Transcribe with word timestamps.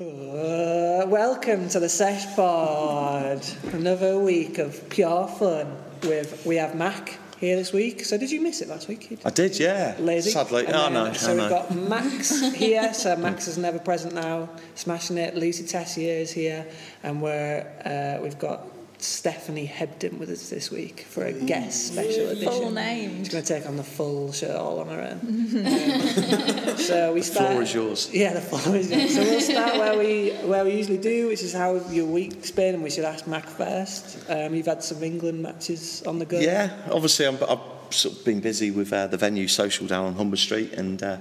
Uh, 0.00 1.04
welcome 1.08 1.68
to 1.68 1.78
the 1.78 1.86
Sesh 1.88 2.24
Pod. 2.34 3.44
Another 3.74 4.18
week 4.18 4.56
of 4.56 4.88
pure 4.88 5.28
fun. 5.28 5.76
With 6.04 6.46
we 6.46 6.56
have 6.56 6.74
Mac 6.74 7.18
here 7.38 7.54
this 7.56 7.70
week. 7.74 8.06
So 8.06 8.16
did 8.16 8.30
you 8.30 8.40
miss 8.40 8.62
it 8.62 8.68
last 8.68 8.88
week? 8.88 9.18
I 9.26 9.28
did, 9.28 9.58
yeah. 9.60 9.96
Lazy. 9.98 10.30
Sadly, 10.30 10.64
And 10.64 10.74
oh 10.74 10.84
then- 10.84 10.94
no, 10.94 11.12
So 11.12 11.32
oh, 11.32 11.34
we've 11.34 11.42
no. 11.44 11.48
got 11.50 11.74
Max 11.76 12.40
here. 12.54 12.94
So 12.94 13.14
Max 13.16 13.46
is 13.46 13.58
never 13.58 13.78
present 13.78 14.14
now, 14.14 14.48
smashing 14.74 15.18
it. 15.18 15.36
Lucy 15.36 15.64
Tessier 15.64 16.14
is 16.22 16.32
here, 16.32 16.66
and 17.02 17.20
we're 17.20 17.66
uh, 17.84 18.22
we've 18.22 18.38
got 18.38 18.66
Stephanie 19.02 19.66
Hebdon 19.66 20.18
with 20.18 20.28
us 20.30 20.50
this 20.50 20.70
week 20.70 21.06
for 21.08 21.24
a 21.24 21.32
guest 21.32 21.88
special 21.94 22.28
edition. 22.28 22.50
Full 22.52 22.70
name. 22.70 23.18
She's 23.24 23.28
going 23.30 23.42
to 23.44 23.54
take 23.60 23.66
on 23.66 23.76
the 23.76 23.82
full 23.84 24.32
shirt 24.32 24.56
all 24.56 24.80
on 24.80 24.88
her 24.88 25.00
own. 25.00 25.20
Um, 26.70 26.76
so 26.76 27.12
we 27.12 27.20
The 27.20 27.26
start. 27.26 27.50
floor 27.50 27.62
is 27.62 27.74
yours. 27.74 28.10
Yeah, 28.12 28.32
the 28.34 28.40
floor 28.40 28.76
is 28.76 28.90
yours. 28.90 29.14
So 29.14 29.20
we'll 29.22 29.40
start 29.40 29.76
where 29.76 29.98
we 29.98 30.30
where 30.46 30.64
we 30.64 30.72
usually 30.76 30.98
do, 30.98 31.28
which 31.28 31.42
is 31.42 31.52
how 31.52 31.76
your 31.90 32.06
week's 32.06 32.50
been, 32.50 32.74
and 32.74 32.82
we 32.82 32.90
should 32.90 33.04
ask 33.04 33.26
Mac 33.26 33.46
first. 33.46 34.18
Um, 34.28 34.54
you've 34.54 34.66
had 34.66 34.82
some 34.82 35.02
England 35.02 35.42
matches 35.42 36.02
on 36.06 36.18
the 36.18 36.24
go. 36.26 36.38
Yeah, 36.38 36.70
obviously 36.90 37.26
I'm, 37.26 37.36
I've 37.48 37.60
sort 37.94 38.16
of 38.18 38.24
been 38.24 38.40
busy 38.40 38.70
with 38.70 38.92
uh, 38.92 39.06
the 39.08 39.16
venue 39.16 39.48
social 39.48 39.86
down 39.86 40.06
on 40.06 40.14
Humber 40.14 40.36
Street, 40.36 40.72
and 40.74 41.02
uh, 41.02 41.18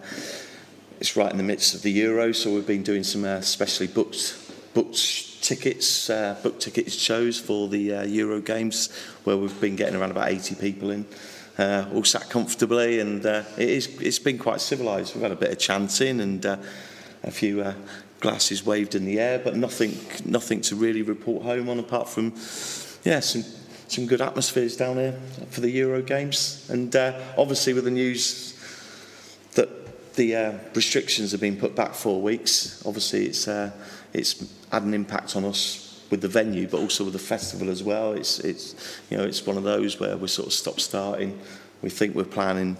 it's 0.99 1.15
right 1.15 1.31
in 1.31 1.37
the 1.37 1.43
midst 1.43 1.73
of 1.75 1.81
the 1.81 1.91
Euro, 1.91 2.31
so 2.31 2.53
we've 2.53 2.67
been 2.67 2.83
doing 2.83 3.03
some 3.03 3.23
uh, 3.25 3.41
specially 3.41 3.87
booked 3.87 4.37
booked 4.73 4.97
tickets, 5.41 6.09
uh, 6.09 6.35
tickets 6.59 6.93
shows 6.93 7.39
for 7.39 7.67
the 7.67 7.93
uh, 7.93 8.03
Euro 8.03 8.41
games, 8.41 8.89
where 9.23 9.37
we've 9.37 9.59
been 9.61 9.75
getting 9.75 9.95
around 9.95 10.11
about 10.11 10.29
80 10.29 10.55
people 10.55 10.91
in. 10.91 11.05
Uh, 11.57 11.85
all 11.93 12.03
sat 12.03 12.29
comfortably, 12.29 12.99
and 12.99 13.25
uh, 13.25 13.43
it 13.57 13.69
is, 13.69 13.87
it's 13.99 14.19
been 14.19 14.37
quite 14.37 14.61
civilised. 14.61 15.13
We've 15.13 15.23
had 15.23 15.31
a 15.31 15.35
bit 15.35 15.51
of 15.51 15.59
chanting 15.59 16.21
and 16.21 16.45
uh, 16.45 16.57
a 17.23 17.31
few 17.31 17.61
uh, 17.61 17.73
glasses 18.19 18.65
waved 18.65 18.95
in 18.95 19.05
the 19.05 19.19
air, 19.19 19.39
but 19.39 19.55
nothing, 19.55 19.97
nothing 20.25 20.61
to 20.61 20.75
really 20.75 21.01
report 21.01 21.43
home 21.43 21.67
on 21.67 21.79
apart 21.79 22.07
from, 22.07 22.33
yeah, 23.03 23.19
some 23.19 23.43
some 23.89 24.05
good 24.05 24.21
atmospheres 24.21 24.77
down 24.77 24.97
here 24.97 25.19
for 25.49 25.61
the 25.61 25.69
Euro 25.71 26.01
games, 26.01 26.67
and 26.69 26.95
uh, 26.95 27.19
obviously 27.37 27.73
with 27.73 27.85
the 27.85 27.91
news 27.91 28.55
that 29.55 30.15
the 30.15 30.35
uh, 30.35 30.53
restrictions 30.75 31.31
have 31.31 31.41
been 31.41 31.57
put 31.57 31.75
back 31.75 31.95
four 31.95 32.21
weeks. 32.21 32.85
Obviously, 32.85 33.25
it's 33.25 33.47
uh, 33.47 33.71
it's 34.13 34.45
had 34.71 34.83
an 34.83 34.93
impact 34.93 35.35
on 35.35 35.45
us 35.45 36.03
with 36.09 36.21
the 36.21 36.27
venue, 36.27 36.67
but 36.67 36.79
also 36.79 37.03
with 37.03 37.13
the 37.13 37.19
festival 37.19 37.69
as 37.69 37.83
well. 37.83 38.13
It's 38.13 38.39
it's 38.39 38.99
you 39.09 39.17
know 39.17 39.23
it's 39.23 39.45
one 39.45 39.57
of 39.57 39.63
those 39.63 39.99
where 39.99 40.17
we 40.17 40.27
sort 40.27 40.47
of 40.47 40.53
stop 40.53 40.79
starting. 40.79 41.39
We 41.81 41.89
think 41.89 42.15
we're 42.15 42.23
planning 42.23 42.77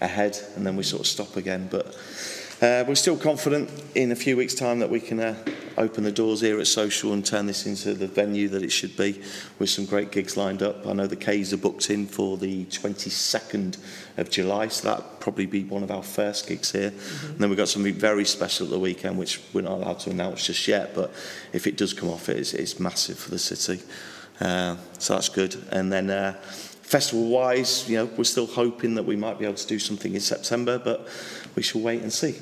ahead, 0.00 0.38
and 0.56 0.66
then 0.66 0.76
we 0.76 0.82
sort 0.82 1.00
of 1.00 1.06
stop 1.06 1.36
again. 1.36 1.68
But 1.70 1.96
uh, 2.62 2.84
we're 2.86 2.94
still 2.94 3.16
confident 3.16 3.70
in 3.94 4.12
a 4.12 4.16
few 4.16 4.36
weeks' 4.36 4.54
time 4.54 4.78
that 4.78 4.88
we 4.88 5.00
can 5.00 5.20
uh, 5.20 5.34
open 5.76 6.04
the 6.04 6.12
doors 6.12 6.40
here 6.40 6.60
at 6.60 6.66
Social 6.66 7.12
and 7.12 7.24
turn 7.24 7.46
this 7.46 7.66
into 7.66 7.94
the 7.94 8.06
venue 8.06 8.48
that 8.48 8.62
it 8.62 8.70
should 8.70 8.96
be, 8.96 9.20
with 9.58 9.70
some 9.70 9.84
great 9.84 10.12
gigs 10.12 10.36
lined 10.36 10.62
up. 10.62 10.86
I 10.86 10.92
know 10.92 11.06
the 11.06 11.16
K's 11.16 11.52
are 11.52 11.58
booked 11.58 11.90
in 11.90 12.06
for 12.06 12.36
the 12.36 12.64
22nd 12.66 13.78
of 14.16 14.30
July, 14.30 14.68
so 14.68 14.88
that'll 14.88 15.04
probably 15.20 15.46
be 15.46 15.64
one 15.64 15.82
of 15.82 15.90
our 15.90 16.02
first 16.02 16.46
gigs 16.46 16.72
here. 16.72 16.92
And 17.24 17.38
then 17.38 17.50
we've 17.50 17.58
got 17.58 17.68
something 17.68 17.94
very 17.94 18.24
special 18.24 18.66
at 18.66 18.70
the 18.70 18.78
weekend, 18.78 19.18
which 19.18 19.40
we're 19.52 19.62
not 19.62 19.72
allowed 19.72 20.00
to 20.00 20.10
announce 20.10 20.46
just 20.46 20.66
yet, 20.68 20.94
but 20.94 21.12
if 21.52 21.66
it 21.66 21.76
does 21.76 21.92
come 21.92 22.08
off, 22.08 22.28
it's, 22.28 22.54
it's 22.54 22.78
massive 22.78 23.18
for 23.18 23.30
the 23.30 23.38
city. 23.38 23.82
Uh, 24.40 24.76
so 24.98 25.14
that's 25.14 25.28
good. 25.28 25.56
And 25.70 25.92
then 25.92 26.10
uh, 26.10 26.34
festival 26.84 27.28
wise, 27.28 27.88
you 27.88 27.96
know, 27.96 28.04
we're 28.16 28.24
still 28.24 28.46
hoping 28.46 28.94
that 28.94 29.04
we 29.04 29.16
might 29.16 29.38
be 29.38 29.44
able 29.44 29.54
to 29.54 29.66
do 29.66 29.78
something 29.78 30.14
in 30.14 30.20
September, 30.20 30.78
but 30.78 31.08
we 31.56 31.62
shall 31.62 31.80
wait 31.80 32.02
and 32.02 32.12
see. 32.12 32.36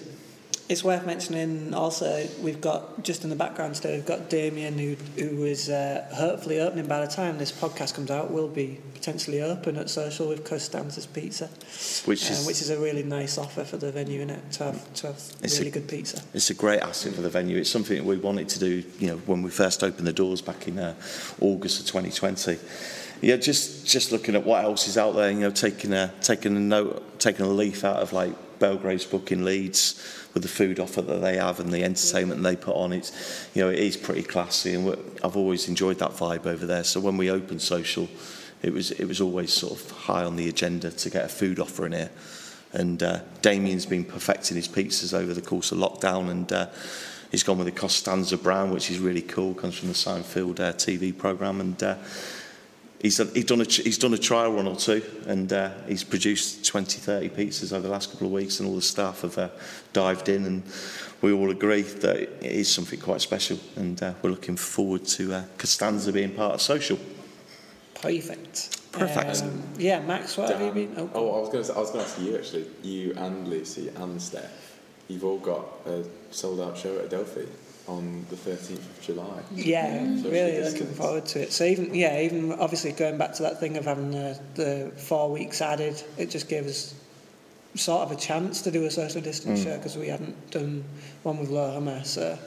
It's 0.68 0.84
worth 0.84 1.04
mentioning 1.04 1.74
also 1.74 2.26
we've 2.40 2.60
got 2.60 3.02
just 3.02 3.24
in 3.24 3.30
the 3.30 3.36
background 3.36 3.76
still 3.76 3.90
we've 3.92 4.06
got 4.06 4.30
Damien 4.30 4.78
who 4.78 4.94
who 5.22 5.44
is 5.44 5.68
uh, 5.68 6.06
hopefully 6.14 6.60
opening 6.60 6.86
by 6.86 7.04
the 7.04 7.12
time 7.12 7.36
this 7.36 7.52
podcast 7.52 7.94
comes 7.94 8.10
out 8.10 8.30
will 8.30 8.48
be 8.48 8.78
potentially 8.94 9.42
open 9.42 9.76
at 9.76 9.90
Social 9.90 10.28
with 10.28 10.44
Costanza's 10.44 11.04
Pizza, 11.04 11.48
Which 12.06 12.30
uh, 12.30 12.32
is 12.32 12.46
which 12.46 12.62
is 12.62 12.70
a 12.70 12.78
really 12.80 13.02
nice 13.02 13.36
offer 13.36 13.64
for 13.64 13.76
the 13.76 13.92
venue 13.92 14.22
in 14.22 14.30
it 14.30 14.52
to 14.52 14.64
have 14.64 14.94
to 14.94 15.08
have 15.08 15.16
It's 15.42 15.56
a- 15.56 15.58
really 15.58 15.72
good 15.72 15.88
pizza. 15.88 16.22
It's 16.32 16.48
a 16.48 16.54
great 16.54 16.80
asset 16.80 17.12
for 17.14 17.20
the 17.22 17.28
venue. 17.28 17.58
It's 17.58 17.68
something 17.70 17.96
that 17.98 18.04
we 18.06 18.16
wanted 18.16 18.48
to 18.50 18.58
do, 18.58 18.82
you 18.98 19.08
know, 19.08 19.16
when 19.26 19.42
we 19.42 19.50
first 19.50 19.82
opened 19.84 20.06
the 20.06 20.12
doors 20.12 20.40
back 20.40 20.68
in 20.68 20.78
uh, 20.78 20.94
August 21.40 21.80
of 21.80 21.86
2020. 21.86 22.56
Yeah, 23.22 23.36
just 23.36 23.86
just 23.86 24.10
looking 24.10 24.34
at 24.34 24.44
what 24.44 24.64
else 24.64 24.88
is 24.88 24.98
out 24.98 25.14
there, 25.14 25.30
you 25.30 25.38
know, 25.38 25.52
taking 25.52 25.92
a 25.92 26.12
taking 26.20 26.56
a 26.56 26.60
note, 26.60 27.20
taking 27.20 27.46
a 27.46 27.48
leaf 27.48 27.84
out 27.84 28.02
of 28.02 28.12
like 28.12 28.34
Belgrave's 28.58 29.04
book 29.06 29.30
in 29.30 29.44
Leeds 29.44 29.94
with 30.34 30.42
the 30.42 30.48
food 30.48 30.80
offer 30.80 31.02
that 31.02 31.20
they 31.20 31.36
have 31.36 31.60
and 31.60 31.72
the 31.72 31.84
entertainment 31.84 32.42
they 32.42 32.56
put 32.56 32.74
on. 32.74 32.92
It's, 32.92 33.48
you 33.54 33.62
know, 33.62 33.70
it 33.70 33.78
is 33.78 33.96
pretty 33.96 34.24
classy, 34.24 34.74
and 34.74 34.96
I've 35.22 35.36
always 35.36 35.68
enjoyed 35.68 36.00
that 36.00 36.10
vibe 36.10 36.46
over 36.46 36.66
there. 36.66 36.82
So 36.82 36.98
when 36.98 37.16
we 37.16 37.30
opened 37.30 37.62
social, 37.62 38.08
it 38.60 38.72
was 38.72 38.90
it 38.90 39.04
was 39.04 39.20
always 39.20 39.52
sort 39.52 39.80
of 39.80 39.90
high 39.92 40.24
on 40.24 40.34
the 40.34 40.48
agenda 40.48 40.90
to 40.90 41.10
get 41.10 41.24
a 41.24 41.28
food 41.28 41.60
offer 41.60 41.86
in 41.86 41.92
here. 41.92 42.10
And 42.72 43.00
uh, 43.04 43.20
Damien's 43.40 43.86
been 43.86 44.04
perfecting 44.04 44.56
his 44.56 44.66
pizzas 44.66 45.14
over 45.14 45.32
the 45.32 45.42
course 45.42 45.70
of 45.70 45.78
lockdown, 45.78 46.28
and 46.28 46.52
uh, 46.52 46.66
he's 47.30 47.44
gone 47.44 47.58
with 47.58 47.66
the 47.66 47.80
Costanza 47.80 48.36
Brown, 48.36 48.72
which 48.72 48.90
is 48.90 48.98
really 48.98 49.22
cool. 49.22 49.54
Comes 49.54 49.78
from 49.78 49.88
the 49.88 49.94
Seinfeld 49.94 50.58
uh, 50.58 50.72
TV 50.72 51.16
program, 51.16 51.60
and 51.60 51.80
uh, 51.82 51.96
he's 53.02 53.18
done, 53.18 53.30
he's 53.34 53.44
done 53.44 53.60
a 53.60 53.64
he's 53.64 53.98
done 53.98 54.14
a 54.14 54.18
trial 54.18 54.52
run 54.52 54.66
or 54.66 54.76
two, 54.76 55.02
and 55.26 55.52
uh, 55.52 55.70
he's 55.86 56.04
produced 56.04 56.64
20, 56.64 56.98
30 56.98 57.28
pizzas 57.30 57.72
over 57.72 57.82
the 57.82 57.88
last 57.92 58.10
couple 58.12 58.28
of 58.28 58.32
weeks, 58.32 58.60
and 58.60 58.68
all 58.68 58.76
the 58.76 58.82
staff 58.82 59.20
have 59.22 59.36
uh, 59.36 59.48
dived 59.92 60.28
in, 60.28 60.44
and 60.46 60.62
we 61.20 61.32
all 61.32 61.50
agree 61.50 61.82
that 61.82 62.16
it 62.16 62.42
is 62.42 62.72
something 62.72 62.98
quite 63.00 63.20
special, 63.20 63.58
and 63.76 64.02
uh, 64.02 64.14
we're 64.22 64.30
looking 64.30 64.56
forward 64.56 65.04
to 65.04 65.34
uh, 65.34 65.44
Costanza 65.58 66.12
being 66.12 66.30
part 66.30 66.54
of 66.54 66.62
social. 66.62 66.98
Perfect. 67.94 68.78
Perfect. 68.92 69.42
Um, 69.42 69.62
yeah, 69.78 70.00
Max, 70.00 70.36
what 70.36 70.50
have 70.50 70.60
you 70.60 70.72
been? 70.72 70.94
Oh, 70.96 71.10
Oh, 71.14 71.38
I 71.38 71.40
was 71.40 71.48
going 71.48 71.64
to. 71.64 71.74
I 71.74 71.78
was 71.78 71.90
going 71.90 72.04
to 72.04 72.10
ask 72.10 72.20
you 72.20 72.36
actually. 72.36 72.66
You 72.82 73.14
and 73.16 73.48
Lucy 73.48 73.88
and 73.96 74.20
Steph, 74.20 74.80
you've 75.08 75.24
all 75.24 75.38
got 75.38 75.64
a 75.86 76.04
sold-out 76.30 76.76
show 76.76 76.98
at 76.98 77.06
Adelphi 77.06 77.46
on 77.92 78.26
the 78.30 78.36
13th 78.36 78.78
of 78.78 79.00
July. 79.02 79.42
Yeah, 79.54 80.16
Social 80.16 80.30
really 80.30 80.52
looking 80.58 80.72
distance. 80.72 80.96
forward 80.96 81.26
to 81.26 81.42
it. 81.42 81.52
So 81.52 81.64
even 81.64 81.94
yeah, 81.94 82.20
even 82.20 82.52
obviously 82.52 82.92
going 82.92 83.18
back 83.18 83.32
to 83.34 83.42
that 83.44 83.60
thing 83.60 83.76
of 83.76 83.84
having 83.84 84.10
the, 84.10 84.40
the 84.54 84.92
four 84.96 85.30
weeks 85.30 85.60
added, 85.60 86.02
it 86.16 86.30
just 86.30 86.48
gave 86.48 86.66
us 86.66 86.94
sort 87.74 88.02
of 88.02 88.12
a 88.12 88.16
chance 88.20 88.62
to 88.62 88.70
do 88.70 88.84
a 88.84 88.90
social 88.90 89.20
distance 89.20 89.62
show 89.62 89.76
because 89.76 89.96
we 89.96 90.08
hadn't 90.08 90.50
done 90.50 90.84
one 91.22 91.38
with 91.38 91.50
Lorima. 91.50 92.04
So 92.04 92.38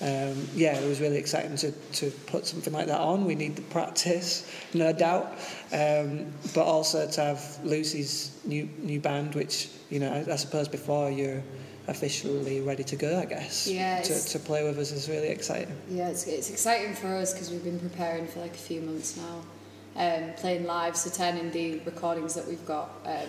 um, 0.00 0.48
yeah, 0.54 0.76
it 0.78 0.88
was 0.88 1.00
really 1.00 1.16
exciting 1.16 1.56
to, 1.56 1.70
to 1.70 2.10
put 2.26 2.46
something 2.46 2.72
like 2.72 2.88
that 2.88 3.00
on. 3.00 3.24
We 3.24 3.34
need 3.34 3.56
the 3.56 3.62
practice, 3.62 4.50
no 4.74 4.92
doubt, 4.92 5.32
um, 5.72 6.32
but 6.52 6.64
also 6.64 7.08
to 7.08 7.20
have 7.20 7.58
Lucy's 7.62 8.38
new 8.44 8.68
new 8.78 9.00
band, 9.00 9.34
which 9.34 9.68
you 9.90 10.00
know 10.00 10.12
I, 10.12 10.32
I 10.32 10.36
suppose 10.36 10.68
before 10.68 11.10
you're 11.10 11.42
officially 11.88 12.60
ready 12.60 12.84
to 12.84 12.96
go, 12.96 13.18
I 13.18 13.26
guess. 13.26 13.66
Yeah, 13.66 14.00
To, 14.02 14.24
to 14.28 14.38
play 14.38 14.64
with 14.64 14.78
us 14.78 14.92
is 14.92 15.08
really 15.08 15.28
exciting. 15.28 15.76
Yeah, 15.90 16.08
it's, 16.08 16.26
it's 16.26 16.50
exciting 16.50 16.94
for 16.94 17.08
us 17.14 17.32
because 17.32 17.50
we've 17.50 17.64
been 17.64 17.80
preparing 17.80 18.26
for 18.26 18.40
like 18.40 18.54
a 18.54 18.58
few 18.58 18.80
months 18.80 19.16
now, 19.16 19.42
um, 19.96 20.32
playing 20.36 20.64
live, 20.64 20.96
so 20.96 21.10
turning 21.10 21.50
the 21.50 21.80
recordings 21.80 22.34
that 22.34 22.46
we've 22.46 22.64
got 22.66 22.90
um, 23.04 23.28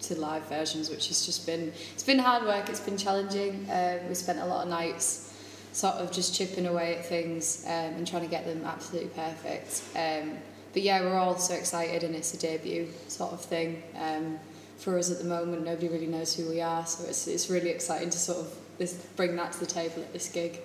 to 0.00 0.18
live 0.18 0.44
versions, 0.48 0.90
which 0.90 1.08
has 1.08 1.24
just 1.24 1.46
been 1.46 1.72
it's 1.94 2.02
been 2.02 2.18
hard 2.18 2.44
work. 2.44 2.68
It's 2.68 2.80
been 2.80 2.96
challenging. 2.96 3.66
Um, 3.70 4.08
we 4.08 4.14
spent 4.14 4.40
a 4.40 4.46
lot 4.46 4.64
of 4.64 4.68
nights 4.70 5.28
sort 5.72 5.94
of 5.94 6.12
just 6.12 6.34
chipping 6.34 6.66
away 6.66 6.96
at 6.96 7.06
things 7.06 7.64
um, 7.66 7.94
and 7.94 8.06
trying 8.06 8.22
to 8.22 8.28
get 8.28 8.44
them 8.44 8.62
absolutely 8.64 9.10
perfect. 9.10 9.82
Um, 9.96 10.36
but 10.72 10.82
yeah, 10.82 11.00
we're 11.02 11.16
all 11.16 11.38
so 11.38 11.54
excited, 11.54 12.02
and 12.02 12.14
it's 12.14 12.34
a 12.34 12.38
debut 12.38 12.88
sort 13.08 13.32
of 13.32 13.42
thing. 13.42 13.82
Um, 13.98 14.38
for 14.78 14.98
us 14.98 15.10
at 15.10 15.18
the 15.18 15.24
moment, 15.24 15.64
nobody 15.64 15.88
really 15.88 16.06
knows 16.06 16.34
who 16.34 16.48
we 16.48 16.60
are, 16.60 16.84
so 16.86 17.04
it's, 17.08 17.26
it's 17.26 17.48
really 17.50 17.70
exciting 17.70 18.10
to 18.10 18.18
sort 18.18 18.38
of 18.38 18.54
this, 18.78 18.94
bring 19.16 19.36
that 19.36 19.52
to 19.52 19.60
the 19.60 19.66
table 19.66 20.02
at 20.02 20.12
this 20.12 20.28
gig, 20.28 20.58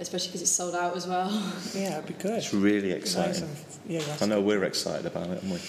especially 0.00 0.28
because 0.28 0.42
it's 0.42 0.50
sold 0.50 0.74
out 0.74 0.96
as 0.96 1.06
well. 1.06 1.30
Yeah, 1.74 1.98
it'd 1.98 2.06
be 2.06 2.14
good. 2.14 2.32
It's 2.32 2.52
really 2.54 2.88
Nice 2.90 2.98
exciting. 2.98 3.42
and- 3.44 3.56
yeah, 3.86 4.00
that's 4.00 4.22
I 4.22 4.26
know 4.26 4.40
we're 4.40 4.64
excited 4.64 5.04
about 5.04 5.28
it, 5.28 5.42
aren't 5.44 5.44
we? 5.44 5.60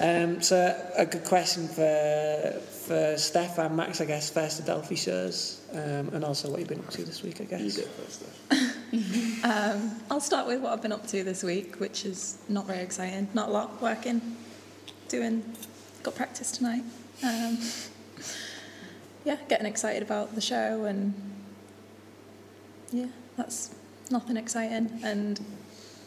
Um, 0.00 0.40
so 0.40 0.90
a 0.96 1.04
good 1.06 1.24
question 1.24 1.66
for 1.66 2.60
for 2.86 3.16
Steph 3.16 3.58
and 3.58 3.76
Max, 3.76 4.00
I 4.00 4.04
guess. 4.04 4.30
First 4.30 4.60
Adelphi 4.62 4.94
shows, 4.94 5.60
um, 5.72 6.10
and 6.12 6.22
also 6.24 6.50
what 6.50 6.60
you've 6.60 6.68
been 6.68 6.78
up 6.78 6.90
to 6.90 7.02
this 7.02 7.22
week, 7.24 7.40
I 7.40 7.44
guess. 7.44 7.60
You 7.62 7.70
guess. 7.72 7.84
go 7.84 8.02
first. 8.04 8.20
Steph. 8.20 8.70
Um, 9.44 9.90
I'll 10.10 10.20
start 10.20 10.46
with 10.46 10.60
what 10.60 10.72
I've 10.72 10.80
been 10.82 10.92
up 10.92 11.04
to 11.08 11.24
this 11.24 11.42
week, 11.42 11.80
which 11.80 12.04
is 12.06 12.38
not 12.48 12.66
very 12.66 12.78
exciting. 12.78 13.26
Not 13.34 13.48
a 13.48 13.50
lot. 13.50 13.82
Working, 13.82 14.36
doing, 15.08 15.42
got 16.04 16.14
practice 16.14 16.52
tonight. 16.52 16.84
Um, 17.22 17.58
yeah, 19.24 19.36
getting 19.48 19.66
excited 19.66 20.02
about 20.02 20.34
the 20.34 20.40
show, 20.40 20.84
and 20.84 21.14
yeah, 22.92 23.06
that's 23.36 23.74
nothing 24.10 24.36
exciting. 24.36 25.00
And 25.02 25.40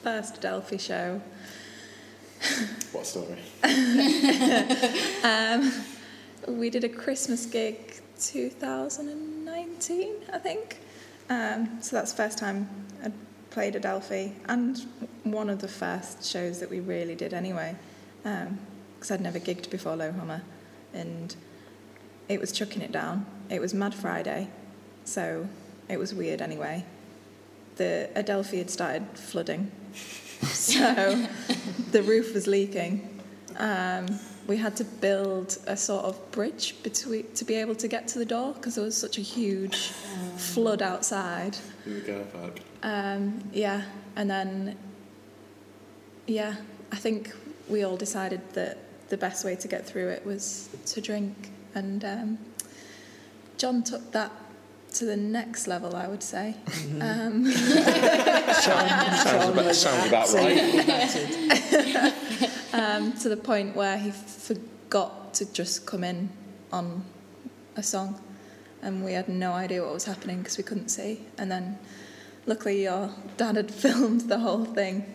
first 0.04 0.42
Delphi 0.42 0.78
show. 0.78 1.22
What 2.92 3.06
story? 3.06 3.38
Um, 5.24 5.74
we 6.48 6.70
did 6.70 6.84
a 6.84 6.90
Christmas 6.90 7.46
gig 7.46 8.00
2019, 8.20 10.14
I 10.32 10.38
think. 10.38 10.80
Um, 11.30 11.82
so 11.82 11.96
that's 11.98 12.12
the 12.12 12.18
first 12.24 12.38
time 12.38 12.70
I'd 13.04 13.12
played 13.50 13.76
Adelphi 13.76 14.34
and 14.46 14.86
one 15.24 15.50
of 15.50 15.60
the 15.60 15.68
first 15.68 16.24
shows 16.24 16.60
that 16.60 16.70
we 16.70 16.80
really 16.80 17.16
did 17.16 17.34
anyway. 17.34 17.76
Because 18.24 19.12
I'd 19.12 19.22
never 19.22 19.40
gigged 19.40 19.70
before 19.70 19.96
Low 19.96 20.12
Hummer 20.12 20.44
and 20.94 21.36
it 22.30 22.40
was 22.40 22.52
chucking 22.52 22.82
it 22.82 22.92
down. 22.92 23.26
It 23.50 23.62
was 23.62 23.74
Mad 23.74 23.94
Friday, 23.94 24.50
so 25.06 25.48
it 25.90 25.98
was 25.98 26.14
weird 26.14 26.42
anyway. 26.42 26.86
The 27.76 28.10
Adelphi 28.16 28.58
had 28.58 28.70
started 28.70 29.06
flooding, 29.14 29.72
so 30.42 31.28
the 31.92 32.04
roof 32.04 32.34
was 32.34 32.48
leaking. 32.48 33.22
Um, 33.58 34.08
we 34.48 34.58
had 34.58 34.76
to 34.78 34.84
build 34.86 35.58
a 35.68 35.76
sort 35.76 36.06
of 36.06 36.32
bridge 36.32 36.82
between 36.82 37.32
to 37.34 37.44
be 37.44 37.56
able 37.56 37.76
to 37.76 37.88
get 37.88 38.08
to 38.10 38.20
the 38.20 38.26
door 38.26 38.54
because 38.54 38.76
there 38.76 38.84
was 38.84 38.96
such 38.96 39.18
a 39.18 39.22
huge 39.22 39.92
flood 40.38 40.82
outside. 40.82 41.58
In 41.86 41.96
the 41.96 42.02
car 42.02 42.24
park. 42.34 42.60
Um, 42.84 43.44
yeah, 43.52 43.84
and 44.16 44.30
then 44.30 44.78
yeah, 46.28 46.56
I 46.92 46.96
think 46.96 47.34
we 47.68 47.84
all 47.84 47.98
decided 47.98 48.42
that 48.54 48.78
the 49.10 49.18
best 49.18 49.46
way 49.46 49.56
to 49.56 49.68
get 49.68 49.86
through 49.86 50.10
it 50.10 50.26
was 50.26 50.70
to 50.88 51.02
drink, 51.02 51.50
and 51.76 52.04
um, 52.04 52.38
John 53.58 53.84
took 53.84 54.12
that 54.12 54.32
to 54.94 55.06
the 55.06 55.18
next 55.18 55.68
level, 55.68 55.96
I 55.96 56.08
would 56.08 56.24
say. 56.24 56.56
Um, 57.02 57.46
Sounds 58.58 59.30
about, 59.52 59.76
sounds 59.76 60.08
about 60.08 60.34
right. 60.34 60.58
um, 62.74 63.14
to 63.14 63.30
the 63.30 63.38
point 63.38 63.76
where 63.76 63.98
he 63.98 64.12
forgot 64.12 65.34
to 65.36 65.54
just 65.54 65.86
come 65.86 66.04
in 66.04 66.30
on 66.72 67.04
a 67.76 67.84
song, 67.84 68.20
and 68.82 69.06
we 69.06 69.14
had 69.14 69.30
no 69.30 69.52
idea 69.52 69.84
what 69.84 69.94
was 69.94 70.06
happening 70.06 70.40
because 70.40 70.58
we 70.58 70.64
couldn't 70.64 70.90
see. 70.90 71.22
And 71.38 71.52
then, 71.52 71.78
luckily, 72.46 72.84
your 72.84 73.12
dad 73.38 73.58
had 73.58 73.72
filmed 73.72 74.22
the 74.22 74.40
whole 74.40 74.66
thing. 74.66 75.06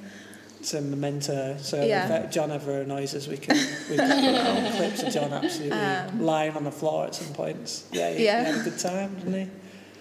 It's 0.62 0.74
a 0.74 0.80
memento. 0.80 1.56
So 1.60 1.82
Yeah. 1.84 2.22
if 2.22 2.30
John 2.30 2.52
ever 2.52 2.82
annoys 2.82 3.16
us, 3.16 3.26
we 3.26 3.36
can 3.36 3.56
we've 3.90 3.98
got 3.98 4.72
clips 4.76 5.02
of 5.02 5.12
John 5.12 5.32
absolutely 5.32 5.76
Um, 5.76 6.22
lying 6.24 6.52
on 6.54 6.62
the 6.62 6.70
floor 6.70 7.06
at 7.06 7.16
some 7.16 7.34
points. 7.34 7.82
Yeah, 7.90 8.12
he, 8.12 8.24
Yeah. 8.24 8.44
he 8.44 8.52
had 8.52 8.60
a 8.60 8.70
good 8.70 8.78
time, 8.78 9.16
didn't 9.16 9.34
he? 9.34 9.50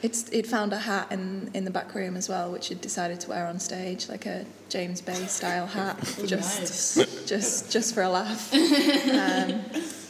It's 0.03 0.29
it 0.29 0.45
found 0.45 0.71
a 0.71 0.77
hat 0.77 1.07
in, 1.09 1.49
in 1.55 1.65
the 1.65 1.71
back 1.71 1.95
room 1.95 2.15
as 2.15 2.29
well, 2.29 2.51
which 2.51 2.67
he'd 2.67 2.79
decided 2.79 3.19
to 3.21 3.29
wear 3.29 3.47
on 3.47 3.59
stage, 3.59 4.07
like 4.07 4.27
a 4.27 4.45
James 4.69 5.01
Bay 5.01 5.25
style 5.25 5.65
hat, 5.65 5.97
just 6.27 7.27
just 7.27 7.71
just 7.71 7.95
for 7.95 8.03
a 8.03 8.09
laugh. 8.09 8.53
Um, 8.53 9.61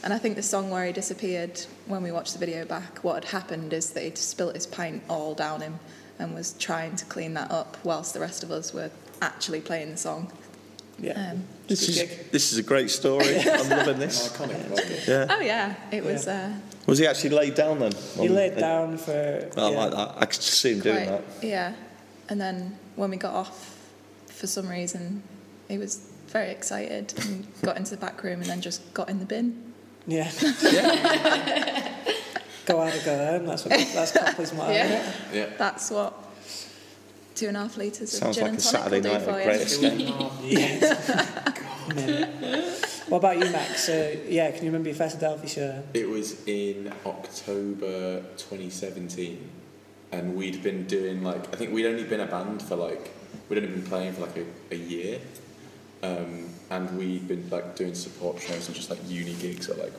and 0.04 0.12
I 0.12 0.18
think 0.18 0.36
the 0.36 0.42
song 0.42 0.68
where 0.68 0.84
he 0.84 0.92
disappeared, 0.92 1.58
when 1.86 2.02
we 2.02 2.12
watched 2.12 2.34
the 2.34 2.38
video 2.38 2.66
back, 2.66 2.98
what 3.02 3.14
had 3.14 3.24
happened 3.32 3.72
is 3.72 3.90
that 3.92 4.02
he'd 4.02 4.18
spilt 4.18 4.54
his 4.54 4.66
pint 4.66 5.02
all 5.08 5.34
down 5.34 5.62
him 5.62 5.78
and 6.18 6.34
was 6.34 6.52
trying 6.58 6.94
to 6.96 7.04
clean 7.06 7.32
that 7.34 7.50
up 7.50 7.78
whilst 7.84 8.12
the 8.12 8.20
rest 8.20 8.42
of 8.42 8.50
us 8.50 8.74
were 8.74 8.90
actually 9.22 9.60
playing 9.60 9.90
the 9.92 9.96
song. 9.96 10.30
Yeah. 10.98 11.30
Um, 11.32 11.44
This 11.66 11.88
is, 11.88 11.96
gig. 11.98 12.30
this 12.30 12.52
is 12.52 12.58
a 12.58 12.62
great 12.62 12.90
story. 12.90 13.38
I'm 13.40 13.68
loving 13.70 13.94
An 13.94 14.00
this. 14.00 14.28
iconic. 14.28 15.06
Yeah. 15.08 15.26
oh 15.30 15.40
yeah, 15.40 15.74
it 15.90 16.04
was 16.04 16.26
uh, 16.28 16.52
Was 16.86 16.98
he 16.98 17.06
actually 17.06 17.30
laid 17.30 17.54
down 17.54 17.78
then? 17.78 17.92
He 18.16 18.28
On- 18.28 18.34
laid 18.34 18.56
down 18.58 18.98
for. 18.98 19.12
I 19.56 19.60
yeah. 19.70 19.78
like 19.78 19.90
that. 19.92 20.14
I 20.18 20.26
could 20.26 20.42
see 20.42 20.72
him 20.72 20.80
doing 20.80 21.06
that. 21.06 21.22
yeah. 21.42 21.72
And 22.28 22.40
then 22.40 22.76
when 22.96 23.10
we 23.10 23.16
got 23.16 23.34
off, 23.34 23.76
for 24.28 24.46
some 24.46 24.68
reason, 24.68 25.22
he 25.68 25.78
was 25.78 26.08
very 26.28 26.50
excited 26.50 27.12
and 27.20 27.46
got 27.62 27.76
into 27.76 27.90
the 27.90 27.96
back 28.00 28.22
room 28.22 28.40
and 28.40 28.48
then 28.48 28.60
just 28.60 28.80
got 28.94 29.08
in 29.10 29.18
the 29.18 29.24
bin. 29.26 29.72
Yeah. 30.06 30.30
go 32.66 32.80
out 32.80 32.94
or 32.94 33.00
go 33.04 33.16
home. 33.26 33.46
That's 33.46 33.64
what 33.64 33.70
that's 33.94 34.12
Copley's 34.18 34.52
motto. 34.52 34.72
Yeah. 34.72 35.12
Yeah. 35.32 35.46
That's 35.58 35.90
what 35.90 36.14
two 37.34 37.48
and 37.48 37.56
a 37.56 37.60
half 37.60 37.76
litres 37.76 38.14
of 38.14 38.20
Sounds 38.20 38.36
gin 38.36 38.44
like 38.44 38.52
and 38.52 38.60
a 38.60 38.62
tonic 38.62 38.82
Saturday 38.82 39.08
night 39.08 39.22
for 39.22 39.30
at 39.30 39.38
you. 39.38 39.44
Great 39.44 39.60
Escape. 42.42 42.68
What 43.12 43.18
about 43.18 43.40
you, 43.40 43.50
Max? 43.50 43.90
Uh, 43.90 44.16
yeah, 44.26 44.50
can 44.52 44.64
you 44.64 44.70
remember 44.70 44.88
your 44.88 44.96
first 44.96 45.18
Adelphi 45.18 45.46
show? 45.46 45.82
It 45.92 46.08
was 46.08 46.42
in 46.46 46.90
October 47.04 48.20
2017, 48.38 49.50
and 50.12 50.34
we'd 50.34 50.62
been 50.62 50.86
doing 50.86 51.22
like 51.22 51.52
I 51.52 51.58
think 51.58 51.74
we'd 51.74 51.84
only 51.84 52.04
been 52.04 52.20
a 52.20 52.26
band 52.26 52.62
for 52.62 52.76
like 52.76 53.10
we'd 53.50 53.58
only 53.58 53.68
been 53.68 53.84
playing 53.84 54.14
for 54.14 54.22
like 54.22 54.38
a, 54.38 54.46
a 54.70 54.76
year, 54.76 55.20
um, 56.02 56.48
and 56.70 56.96
we'd 56.96 57.28
been 57.28 57.50
like 57.50 57.76
doing 57.76 57.94
support 57.94 58.40
shows 58.40 58.68
and 58.68 58.74
just 58.74 58.88
like 58.88 59.00
uni 59.06 59.34
gigs 59.34 59.68
or 59.68 59.74
like 59.74 59.92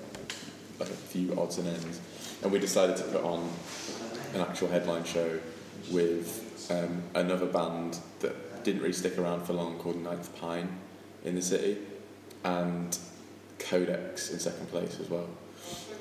like 0.80 0.90
a 0.90 0.94
few 0.94 1.40
odds 1.40 1.60
and 1.60 1.68
ends, 1.68 2.02
and 2.42 2.52
we 2.52 2.58
decided 2.58 2.98
to 2.98 3.04
put 3.04 3.24
on 3.24 3.48
an 4.34 4.42
actual 4.42 4.70
headline 4.70 5.04
show 5.04 5.40
with 5.92 6.53
um, 6.70 7.04
another 7.16 7.46
band 7.46 8.00
that 8.20 8.64
didn't 8.64 8.82
really 8.82 8.94
stick 8.94 9.18
around 9.18 9.46
for 9.46 9.54
long 9.54 9.78
called 9.78 10.02
Ninth 10.02 10.36
Pine 10.40 10.70
in 11.24 11.36
the 11.36 11.42
city, 11.42 11.78
and 12.44 12.98
Codex 13.60 14.32
in 14.32 14.40
second 14.40 14.70
place 14.70 15.00
as 15.00 15.10
well. 15.10 15.28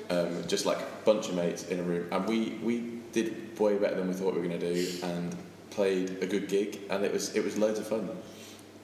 Um, 0.09 0.45
just 0.47 0.65
like 0.65 0.79
a 0.79 0.87
bunch 1.05 1.29
of 1.29 1.35
mates 1.35 1.67
in 1.67 1.79
a 1.79 1.83
room, 1.83 2.07
and 2.11 2.25
we 2.27 2.59
we 2.61 2.99
did 3.13 3.57
way 3.59 3.77
better 3.77 3.95
than 3.95 4.07
we 4.07 4.13
thought 4.13 4.33
we 4.33 4.41
were 4.41 4.47
going 4.47 4.59
to 4.59 4.73
do, 4.73 4.97
and 5.03 5.35
played 5.69 6.21
a 6.21 6.27
good 6.27 6.47
gig, 6.47 6.79
and 6.89 7.03
it 7.03 7.11
was 7.11 7.35
it 7.35 7.43
was 7.43 7.57
loads 7.57 7.79
of 7.79 7.87
fun, 7.87 8.09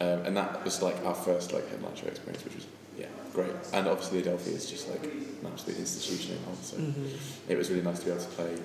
um, 0.02 0.26
and 0.26 0.38
that 0.38 0.64
was 0.64 0.82
like 0.82 0.96
our 1.06 1.14
first 1.14 1.54
like 1.54 1.70
headline 1.70 1.96
show 1.96 2.08
experience, 2.08 2.44
which 2.44 2.56
was 2.56 2.66
yeah 2.98 3.08
great, 3.34 3.52
and 3.74 3.88
obviously 3.88 4.20
Adelphi 4.20 4.52
is 4.52 4.70
just 4.70 4.90
like 4.90 5.04
an 5.04 5.46
absolute 5.46 5.80
institution 5.80 6.38
in 6.38 6.44
Hull, 6.46 6.56
so 6.62 6.78
it 7.48 7.58
was 7.58 7.70
really 7.70 7.84
nice 7.84 8.00
to 8.00 8.06
be 8.06 8.12
able 8.12 8.22
to 8.24 8.30
play 8.30 8.58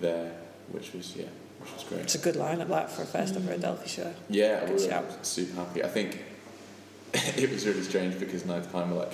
there, 0.00 0.32
which 0.70 0.92
was 0.94 1.14
yeah, 1.16 1.26
which 1.60 1.72
was 1.72 1.84
great. 1.84 2.00
It's 2.02 2.14
a 2.14 2.18
good 2.18 2.34
lineup, 2.36 2.68
that, 2.68 2.90
for 2.90 3.02
a 3.02 3.06
first 3.06 3.36
ever 3.36 3.52
Adelphi 3.52 3.88
show. 3.88 4.12
Yeah, 4.28 4.60
Good 4.60 4.70
were 4.70 4.78
shout. 4.78 5.26
super 5.26 5.54
happy. 5.60 5.82
I 5.84 5.88
think 5.88 6.22
it 7.14 7.50
was 7.50 7.66
really 7.66 7.82
strange 7.82 8.18
because 8.18 8.44
Ninth 8.44 8.70
Pine 8.72 8.90
were 8.90 8.96
like 9.00 9.12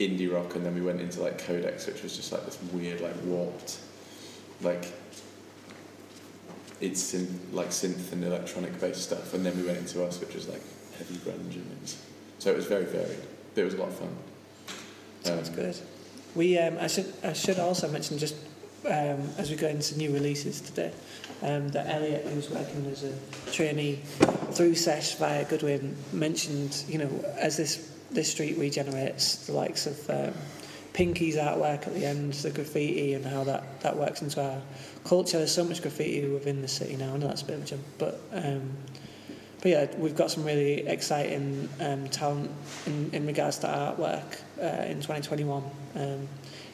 indie 0.00 0.32
rock, 0.32 0.54
and 0.56 0.64
then 0.64 0.74
we 0.74 0.80
went 0.80 1.00
into 1.00 1.20
like 1.22 1.38
Codex, 1.38 1.86
which 1.86 2.02
was 2.02 2.16
just 2.16 2.32
like 2.32 2.44
this 2.44 2.58
weird, 2.72 3.00
like 3.00 3.14
warped, 3.24 3.78
like 4.62 4.86
it's 6.80 7.12
synth, 7.14 7.28
like 7.52 7.68
synth 7.68 8.12
and 8.12 8.24
electronic 8.24 8.78
based 8.80 9.02
stuff, 9.02 9.34
and 9.34 9.44
then 9.46 9.56
we 9.56 9.64
went 9.64 9.78
into 9.78 10.04
us, 10.04 10.20
which 10.20 10.34
was 10.34 10.48
like 10.48 10.62
heavy 10.98 11.14
grunge, 11.16 11.54
and 11.54 11.70
it 11.72 11.80
was, 11.82 11.96
so 12.38 12.50
it 12.50 12.56
was 12.56 12.66
very 12.66 12.84
varied. 12.84 13.18
But 13.54 13.60
it 13.60 13.64
was 13.64 13.74
a 13.74 13.76
lot 13.78 13.88
of 13.88 13.94
fun. 13.98 14.16
Sounds 15.22 15.48
Um, 15.50 15.54
good. 15.54 15.76
We, 16.34 16.58
um, 16.58 16.78
I 16.80 16.86
should, 16.88 17.12
I 17.22 17.34
should 17.34 17.58
also 17.58 17.88
mention 17.88 18.18
just 18.18 18.34
um, 18.84 19.28
as 19.38 19.50
we 19.50 19.56
go 19.56 19.68
into 19.68 19.96
new 19.96 20.12
releases 20.12 20.60
today, 20.60 20.92
um, 21.42 21.68
that 21.70 21.86
Elliot, 21.86 22.26
who's 22.26 22.50
working 22.50 22.86
as 22.90 23.04
a 23.04 23.12
trainee 23.52 23.96
through 24.52 24.74
Sesh 24.74 25.14
via 25.16 25.44
Goodwin, 25.44 25.96
mentioned, 26.12 26.84
you 26.88 26.98
know, 26.98 27.10
as 27.38 27.56
this 27.56 27.88
this 28.10 28.30
street 28.30 28.58
regenerates, 28.58 29.46
the 29.46 29.52
likes 29.52 29.86
of 29.86 30.10
um, 30.10 30.34
Pinky's 30.92 31.36
artwork 31.36 31.86
at 31.86 31.94
the 31.94 32.04
end, 32.04 32.34
the 32.34 32.50
graffiti, 32.50 33.14
and 33.14 33.24
how 33.24 33.44
that, 33.44 33.80
that 33.80 33.96
works 33.96 34.22
into 34.22 34.42
our 34.42 34.60
culture. 35.04 35.38
There's 35.38 35.54
so 35.54 35.64
much 35.64 35.80
graffiti 35.80 36.28
within 36.28 36.60
the 36.60 36.68
city 36.68 36.96
now. 36.96 37.14
I 37.14 37.16
know 37.16 37.28
that's 37.28 37.42
a 37.42 37.46
bit 37.46 37.56
of 37.56 37.62
a 37.62 37.66
jump, 37.66 37.82
but 37.98 38.20
um, 38.32 38.70
but 39.62 39.70
yeah, 39.70 39.86
we've 39.96 40.16
got 40.16 40.30
some 40.30 40.44
really 40.44 40.86
exciting 40.88 41.68
um, 41.80 42.08
talent 42.08 42.50
in, 42.84 43.10
in 43.12 43.26
regards 43.26 43.58
to 43.58 43.68
artwork 43.68 44.40
uh, 44.60 44.82
in 44.86 44.96
2021. 44.96 45.62
Um, 45.94 46.28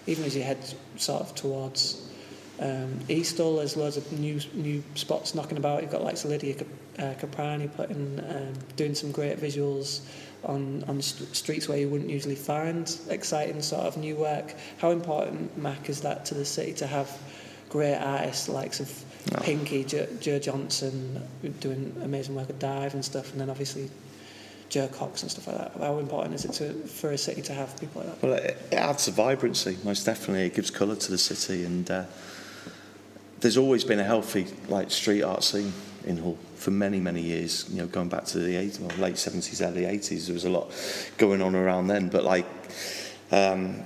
even 0.07 0.25
as 0.25 0.35
you 0.35 0.43
head 0.43 0.59
sort 0.97 1.21
of 1.21 1.35
towards 1.35 2.11
um, 2.61 2.99
Eastall, 3.11 3.59
there's 3.59 3.77
loads 3.77 3.99
of 3.99 4.11
new 4.19 4.41
new 4.55 4.83
spots 4.95 5.35
knocking 5.35 5.59
about. 5.59 5.83
You've 5.83 5.93
got 5.93 6.03
like 6.03 6.25
Lydia 6.25 6.57
uh, 6.99 7.15
Caprani 7.21 7.71
putting 7.77 8.21
um, 8.21 8.55
doing 8.77 8.95
some 8.95 9.13
great 9.13 9.39
visuals 9.39 10.01
on 10.45 10.83
on 10.89 11.03
st- 11.03 11.37
streets 11.37 11.69
where 11.69 11.77
you 11.77 11.91
wouldn't 11.91 12.09
usually 12.09 12.37
find 12.37 12.99
exciting 13.11 13.61
sort 13.61 13.83
of 13.83 13.99
new 13.99 14.17
work. 14.17 14.55
How 14.79 14.93
important, 14.93 15.57
Mac, 15.59 15.91
is 15.91 16.01
that 16.01 16.25
to 16.27 16.35
the 16.35 16.45
city 16.47 16.73
to 16.75 16.87
have 16.87 17.11
great 17.69 17.97
artists 17.97 18.49
likes 18.49 18.81
of 18.81 19.05
No. 19.33 19.41
Pinky, 19.43 19.85
Joe, 19.85 20.07
Joe 20.21 20.39
Johnson 20.39 21.23
doing 21.61 21.95
amazing 22.03 22.35
work 22.35 22.49
at 22.49 22.59
Dive 22.59 22.95
and 22.95 23.05
stuff, 23.05 23.33
and 23.33 23.41
then 23.41 23.51
obviously 23.51 23.91
Joe 24.69 24.89
Cox 24.89 25.23
and 25.23 25.31
stuff 25.31 25.47
like 25.47 25.59
that. 25.59 25.81
How 25.81 25.99
important 25.99 26.35
is 26.35 26.45
it 26.45 26.53
to, 26.55 26.73
for 26.89 27.13
a 27.13 27.19
city 27.19 27.43
to 27.43 27.53
have 27.53 27.79
people 27.81 28.03
like 28.03 28.21
that? 28.21 28.27
Well, 28.27 28.39
it, 28.39 28.57
it 28.71 28.77
adds 28.77 29.09
a 29.09 29.13
vibrancy, 29.13 29.77
most 29.85 30.05
definitely. 30.05 30.47
It 30.47 30.55
gives 30.55 30.71
colour 30.71 30.97
to 30.97 31.11
the 31.11 31.19
city, 31.19 31.65
and 31.65 31.91
uh, 31.91 32.05
there's 33.41 33.57
always 33.57 33.85
been 33.85 33.99
a 33.99 34.05
healthy 34.05 34.47
like 34.69 34.91
street 34.91 35.23
art 35.23 35.43
scene 35.43 35.73
in 36.07 36.19
Hull 36.19 36.39
for 36.57 36.71
many, 36.71 37.01
many 37.01 37.23
years. 37.23 37.67
You 37.71 37.79
know, 37.79 37.87
going 37.87 38.09
back 38.09 38.25
to 38.27 38.39
the 38.39 38.55
80s, 38.55 38.81
well, 38.81 38.97
late 38.99 39.15
70s, 39.15 39.67
early 39.67 39.83
80s, 39.83 40.27
there 40.27 40.35
was 40.35 40.45
a 40.45 40.51
lot 40.51 40.71
going 41.19 41.43
on 41.43 41.55
around 41.55 41.89
then. 41.89 42.09
But 42.09 42.25
like, 42.25 42.47
um, 43.31 43.85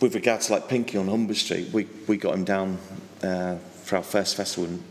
with 0.00 0.14
regard 0.14 0.40
to 0.42 0.52
like 0.52 0.68
Pinky 0.68 0.98
on 0.98 1.08
Humber 1.08 1.34
Street, 1.34 1.70
we 1.72 1.86
we 2.06 2.16
got 2.16 2.34
him 2.34 2.44
down 2.44 2.78
uh, 3.22 3.56
for 3.94 3.98
our 3.98 4.02
first 4.02 4.36
festival 4.36 4.68
in 4.68 4.82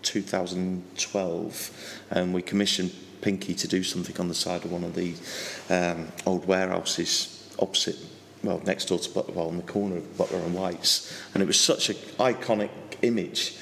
2012, 0.00 2.00
and 2.10 2.32
we 2.32 2.40
commissioned 2.40 2.90
Pinky 3.20 3.52
to 3.52 3.68
do 3.68 3.82
something 3.82 4.18
on 4.18 4.28
the 4.28 4.34
side 4.34 4.64
of 4.64 4.72
one 4.72 4.82
of 4.82 4.94
the 4.94 5.12
um, 5.68 6.08
old 6.24 6.46
warehouses 6.46 7.54
opposite, 7.58 7.98
well, 8.42 8.62
next 8.64 8.86
door 8.86 8.98
to 8.98 9.10
Butler, 9.10 9.42
on 9.42 9.58
the 9.58 9.62
corner 9.62 9.98
of 9.98 10.16
Butler 10.16 10.38
and 10.38 10.54
White's, 10.54 11.12
and 11.34 11.42
it 11.42 11.46
was 11.46 11.60
such 11.60 11.90
an 11.90 11.96
iconic 12.18 12.70
image 13.02 13.58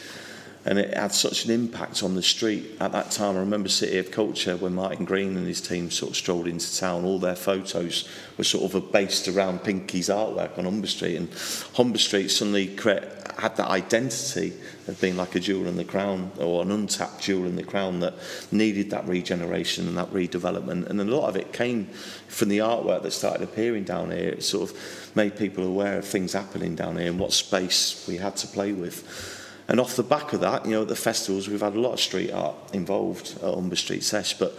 and 0.67 0.79
it 0.79 0.95
had 0.95 1.13
such 1.13 1.45
an 1.45 1.51
impact 1.51 2.03
on 2.03 2.15
the 2.15 2.23
street 2.23 2.65
at 2.81 2.93
that 2.93 3.11
time. 3.11 3.37
I 3.37 3.41
remember 3.41 3.69
City 3.69 3.99
of 3.99 4.11
Culture 4.11 4.57
when 4.57 4.75
Martin 4.75 5.05
Green 5.05 5.37
and 5.37 5.47
his 5.47 5.61
team 5.61 5.91
sort 5.91 6.13
of 6.13 6.17
strolled 6.17 6.47
into 6.47 6.75
town. 6.75 7.05
All 7.05 7.19
their 7.19 7.37
photos 7.37 8.09
were 8.39 8.45
sort 8.45 8.73
of 8.73 8.91
based 8.91 9.29
around 9.29 9.63
Pinky's 9.63 10.09
artwork 10.09 10.57
on 10.57 10.65
Humber 10.65 10.87
Street, 10.87 11.17
and 11.17 11.29
Humber 11.75 11.99
Street 11.99 12.31
suddenly 12.31 12.69
cre- 12.69 13.05
had 13.39 13.57
that 13.57 13.69
identity 13.69 14.53
of 14.87 15.01
being 15.01 15.17
like 15.17 15.35
a 15.35 15.41
jewel 15.41 15.67
in 15.67 15.77
the 15.77 15.85
crown 15.85 16.31
or 16.39 16.63
an 16.63 16.71
untapped 16.71 17.21
jewel 17.23 17.47
in 17.47 17.57
the 17.57 17.63
crown 17.63 18.01
that 18.01 18.15
needed 18.53 18.91
that 18.91 19.07
regeneration 19.07 19.89
and 19.89 19.97
that 19.97 20.11
redevelopment. 20.11 20.87
And 20.87 21.01
a 21.01 21.05
lot 21.05 21.29
of 21.29 21.37
it 21.37 21.53
came 21.53 21.87
from 22.29 22.49
the 22.49 22.59
artwork 22.59 23.03
that 23.03 23.13
started 23.13 23.43
appearing 23.43 23.85
down 23.85 24.11
here. 24.11 24.31
It 24.31 24.45
sort 24.45 24.71
of 24.71 25.13
made 25.15 25.37
people 25.37 25.65
aware 25.65 25.99
of 25.99 26.05
things 26.05 26.33
happening 26.33 26.75
down 26.75 26.97
here 26.97 27.09
and 27.09 27.19
what 27.19 27.33
space 27.33 28.07
we 28.09 28.17
had 28.17 28.37
to 28.37 28.47
play 28.47 28.73
with. 28.73 29.41
And 29.69 29.81
off 29.81 29.97
the 29.97 30.03
back 30.03 30.33
of 30.33 30.41
that, 30.41 30.67
you 30.67 30.73
know, 30.73 30.83
at 30.83 30.89
the 30.89 30.97
festivals, 30.97 31.49
we've 31.49 31.61
had 31.61 31.75
a 31.75 31.81
lot 31.81 31.95
of 31.95 32.01
street 32.01 32.31
art 32.31 32.55
involved 32.75 33.39
at 33.43 33.55
Humber 33.55 33.77
Street 33.77 34.03
Sesh, 34.03 34.39
but 34.39 34.53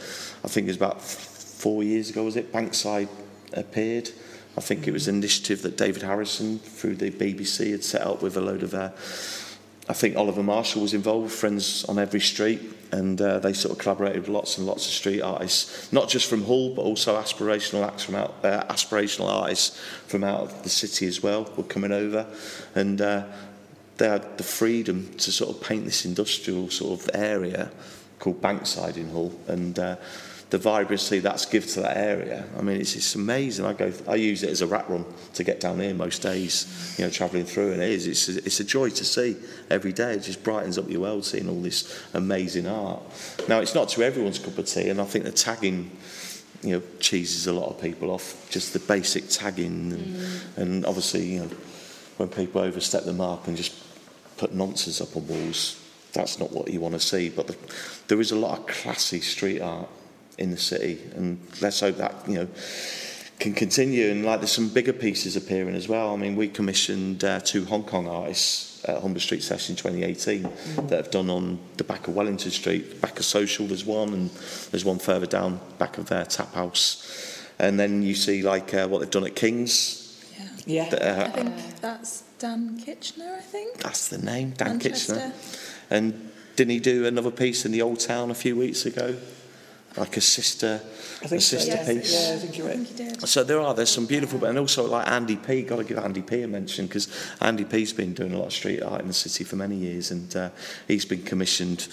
I 0.43 0.47
think 0.47 0.65
it 0.65 0.69
was 0.69 0.77
about 0.77 1.01
four 1.01 1.83
years 1.83 2.09
ago, 2.09 2.23
was 2.23 2.35
it? 2.35 2.51
Bankside 2.51 3.09
appeared. 3.53 4.09
I 4.57 4.61
think 4.61 4.87
it 4.87 4.91
was 4.91 5.07
an 5.07 5.15
initiative 5.15 5.61
that 5.63 5.77
David 5.77 6.01
Harrison, 6.01 6.59
through 6.59 6.95
the 6.95 7.11
BBC, 7.11 7.71
had 7.71 7.83
set 7.83 8.01
up 8.01 8.21
with 8.21 8.37
a 8.37 8.41
load 8.41 8.63
of 8.63 8.73
uh, 8.73 8.91
I 9.87 9.93
think 9.93 10.17
Oliver 10.17 10.41
Marshall 10.41 10.81
was 10.81 10.95
involved, 10.95 11.31
Friends 11.31 11.85
on 11.85 11.99
Every 11.99 12.19
Street, 12.19 12.59
and 12.91 13.21
uh, 13.21 13.37
they 13.37 13.53
sort 13.53 13.73
of 13.73 13.77
collaborated 13.77 14.21
with 14.21 14.29
lots 14.29 14.57
and 14.57 14.65
lots 14.65 14.87
of 14.87 14.93
street 14.93 15.21
artists, 15.21 15.91
not 15.93 16.09
just 16.09 16.27
from 16.27 16.43
Hull, 16.43 16.73
but 16.73 16.81
also 16.81 17.21
aspirational 17.21 17.85
acts 17.85 18.03
from 18.03 18.15
out, 18.15 18.33
uh, 18.43 18.63
aspirational 18.63 19.27
artists 19.29 19.79
from 20.07 20.23
out 20.23 20.41
of 20.41 20.63
the 20.63 20.69
city 20.69 21.05
as 21.05 21.21
well 21.21 21.51
were 21.55 21.63
coming 21.63 21.91
over, 21.91 22.25
and 22.73 22.99
uh, 22.99 23.25
they 23.97 24.09
had 24.09 24.39
the 24.39 24.43
freedom 24.43 25.13
to 25.17 25.31
sort 25.31 25.55
of 25.55 25.61
paint 25.61 25.85
this 25.85 26.03
industrial 26.03 26.69
sort 26.71 26.99
of 26.99 27.09
area 27.13 27.71
called 28.17 28.41
Bankside 28.41 28.97
in 28.97 29.11
Hull, 29.11 29.33
and 29.47 29.77
uh, 29.77 29.97
the 30.51 30.57
vibrancy 30.57 31.19
that's 31.19 31.45
given 31.45 31.67
to 31.67 31.81
that 31.81 31.97
area. 31.97 32.45
I 32.57 32.61
mean, 32.61 32.79
it's, 32.79 32.95
it's 32.95 33.15
amazing. 33.15 33.65
I 33.65 33.73
go, 33.73 33.91
I 34.07 34.15
use 34.15 34.43
it 34.43 34.49
as 34.49 34.61
a 34.61 34.67
rat 34.67 34.89
run 34.89 35.05
to 35.33 35.43
get 35.43 35.59
down 35.59 35.79
here 35.79 35.93
most 35.93 36.21
days, 36.21 36.95
you 36.97 37.05
know, 37.05 37.11
travelling 37.11 37.45
through, 37.45 37.73
and 37.73 37.81
it 37.81 37.89
is. 37.89 38.07
It's 38.07 38.29
a, 38.29 38.37
it's 38.45 38.59
a 38.59 38.63
joy 38.63 38.89
to 38.91 39.05
see 39.05 39.37
every 39.69 39.91
day. 39.91 40.13
It 40.13 40.19
just 40.19 40.43
brightens 40.43 40.77
up 40.77 40.89
your 40.89 41.01
world 41.01 41.25
seeing 41.25 41.49
all 41.49 41.61
this 41.61 42.05
amazing 42.13 42.67
art. 42.67 43.01
Now, 43.47 43.59
it's 43.59 43.73
not 43.73 43.89
to 43.89 44.03
everyone's 44.03 44.39
cup 44.39 44.57
of 44.57 44.67
tea, 44.67 44.89
and 44.89 45.01
I 45.01 45.05
think 45.05 45.25
the 45.25 45.31
tagging 45.31 45.91
you 46.61 46.73
know, 46.77 46.83
cheeses 46.99 47.47
a 47.47 47.53
lot 47.53 47.69
of 47.69 47.81
people 47.81 48.11
off. 48.11 48.47
Just 48.49 48.73
the 48.73 48.79
basic 48.79 49.29
tagging, 49.29 49.93
and, 49.93 50.15
mm. 50.15 50.57
and 50.57 50.85
obviously, 50.85 51.25
you 51.25 51.39
know, 51.39 51.49
when 52.17 52.29
people 52.29 52.61
overstep 52.61 53.03
the 53.03 53.13
mark 53.13 53.47
and 53.47 53.57
just 53.57 53.73
put 54.37 54.53
nonsense 54.53 55.01
up 55.01 55.15
on 55.17 55.27
walls, 55.27 55.81
that's 56.13 56.39
not 56.39 56.51
what 56.51 56.69
you 56.69 56.79
want 56.79 56.93
to 56.93 56.99
see. 56.99 57.29
But 57.29 57.47
the, 57.47 57.57
there 58.07 58.21
is 58.21 58.31
a 58.31 58.35
lot 58.35 58.59
of 58.59 58.67
classy 58.67 59.21
street 59.21 59.59
art 59.59 59.89
in 60.37 60.51
the 60.51 60.57
city, 60.57 60.99
and 61.15 61.39
let's 61.61 61.79
hope 61.79 61.97
that 61.97 62.27
you 62.27 62.35
know 62.35 62.47
can 63.39 63.53
continue. 63.53 64.11
And 64.11 64.25
like 64.25 64.39
there's 64.39 64.51
some 64.51 64.69
bigger 64.69 64.93
pieces 64.93 65.35
appearing 65.35 65.75
as 65.75 65.87
well. 65.87 66.13
I 66.13 66.17
mean, 66.17 66.35
we 66.35 66.47
commissioned 66.47 67.23
uh, 67.23 67.39
two 67.39 67.65
Hong 67.65 67.83
Kong 67.83 68.07
artists 68.07 68.83
at 68.85 69.01
Humber 69.01 69.19
Street 69.19 69.43
Session 69.43 69.75
2018 69.75 70.43
mm. 70.43 70.89
that 70.89 70.97
have 70.97 71.11
done 71.11 71.29
on 71.29 71.59
the 71.77 71.83
back 71.83 72.07
of 72.07 72.15
Wellington 72.15 72.51
Street, 72.51 73.01
back 73.01 73.19
of 73.19 73.25
Social. 73.25 73.65
There's 73.67 73.85
one, 73.85 74.13
and 74.13 74.29
there's 74.71 74.85
one 74.85 74.99
further 74.99 75.25
down 75.25 75.59
back 75.77 75.97
of 75.97 76.07
their 76.07 76.21
uh, 76.21 76.25
Tap 76.25 76.53
House. 76.53 77.41
And 77.57 77.79
then 77.79 78.03
you 78.03 78.15
see 78.15 78.41
like 78.41 78.73
uh, 78.73 78.87
what 78.87 78.99
they've 78.99 79.09
done 79.09 79.25
at 79.25 79.35
Kings. 79.35 80.01
Yeah. 80.65 80.89
yeah. 80.91 80.95
uh, 80.95 81.25
I 81.25 81.29
think 81.29 81.81
that's 81.81 82.23
Dan 82.39 82.77
Kitchener. 82.77 83.35
I 83.37 83.41
think 83.41 83.77
that's 83.77 84.09
the 84.09 84.17
name, 84.17 84.51
Dan 84.51 84.71
Manchester. 84.71 85.13
Kitchener. 85.13 85.33
And 85.89 86.31
didn't 86.55 86.71
he 86.71 86.79
do 86.79 87.05
another 87.05 87.31
piece 87.31 87.65
in 87.65 87.71
the 87.71 87.81
Old 87.81 87.99
Town 87.99 88.31
a 88.31 88.35
few 88.35 88.55
weeks 88.55 88.85
ago? 88.85 89.15
Like 89.97 90.17
a 90.17 90.21
sister, 90.21 90.81
a 91.21 91.27
sister 91.39 91.77
so, 91.77 91.85
piece. 91.85 92.13
Yeah, 92.13 92.35
I 92.35 92.37
think 92.37 92.57
you're 92.57 92.67
right. 92.67 93.27
So 93.27 93.43
there 93.43 93.61
are 93.61 93.73
there's 93.73 93.89
some 93.89 94.05
beautiful, 94.05 94.43
and 94.43 94.57
also 94.57 94.85
like 94.87 95.07
Andy 95.07 95.37
P. 95.37 95.61
Got 95.61 95.77
to 95.77 95.83
give 95.85 95.97
Andy 95.97 96.21
P. 96.21 96.41
a 96.41 96.47
mention 96.47 96.87
because 96.87 97.07
Andy 97.39 97.63
P.'s 97.63 97.93
been 97.93 98.13
doing 98.13 98.33
a 98.33 98.37
lot 98.37 98.47
of 98.47 98.53
street 98.53 98.81
art 98.81 99.01
in 99.01 99.07
the 99.07 99.13
city 99.13 99.45
for 99.45 99.55
many 99.55 99.75
years, 99.75 100.11
and 100.11 100.35
uh, 100.35 100.49
he's 100.87 101.05
been 101.05 101.23
commissioned 101.23 101.87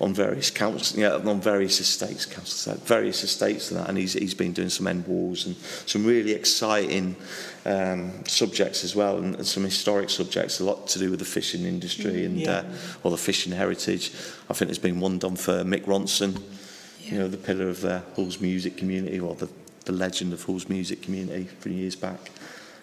on 0.00 0.12
various 0.12 0.50
councils, 0.50 0.96
yeah, 0.96 1.14
on 1.14 1.40
various 1.40 1.80
estates, 1.80 2.26
councils, 2.26 2.78
various 2.82 3.24
estates 3.24 3.70
and 3.70 3.80
that, 3.80 3.88
and 3.88 3.96
he's 3.96 4.12
he's 4.12 4.34
been 4.34 4.52
doing 4.52 4.68
some 4.68 4.86
end 4.86 5.06
walls 5.06 5.46
and 5.46 5.56
some 5.86 6.04
really 6.04 6.32
exciting 6.32 7.16
um, 7.64 8.24
subjects 8.26 8.84
as 8.84 8.94
well, 8.94 9.18
and, 9.18 9.36
and 9.36 9.46
some 9.46 9.64
historic 9.64 10.10
subjects, 10.10 10.60
a 10.60 10.64
lot 10.64 10.86
to 10.88 10.98
do 10.98 11.10
with 11.10 11.18
the 11.18 11.24
fishing 11.24 11.64
industry 11.64 12.12
mm, 12.12 12.26
and 12.26 12.40
yeah. 12.40 12.50
uh, 12.50 12.64
or 13.04 13.10
the 13.10 13.16
fishing 13.16 13.52
heritage. 13.52 14.12
I 14.50 14.54
think 14.54 14.68
there's 14.68 14.78
been 14.78 15.00
one 15.00 15.18
done 15.18 15.36
for 15.36 15.64
Mick 15.64 15.84
Ronson 15.84 16.34
yeah. 16.34 16.57
You 17.10 17.18
know, 17.18 17.28
the 17.28 17.36
pillar 17.36 17.68
of 17.68 17.84
uh, 17.84 18.00
Hull's 18.14 18.40
music 18.40 18.76
community 18.76 19.20
or 19.20 19.34
the, 19.34 19.48
the 19.84 19.92
legend 19.92 20.32
of 20.32 20.42
Hull's 20.42 20.68
music 20.68 21.02
community 21.02 21.44
from 21.44 21.72
years 21.72 21.96
back. 21.96 22.30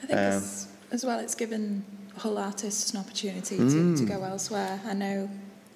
I 0.03 0.05
think 0.07 0.19
um, 0.19 0.43
as 0.91 1.05
well, 1.05 1.19
it's 1.19 1.35
given 1.35 1.85
Hull 2.17 2.37
artists 2.37 2.93
an 2.93 2.99
opportunity 2.99 3.57
mm. 3.57 3.69
to, 3.69 3.97
to 3.97 4.03
mm. 4.03 4.07
go 4.07 4.23
elsewhere. 4.23 4.79
I 4.85 4.93
know 4.93 5.29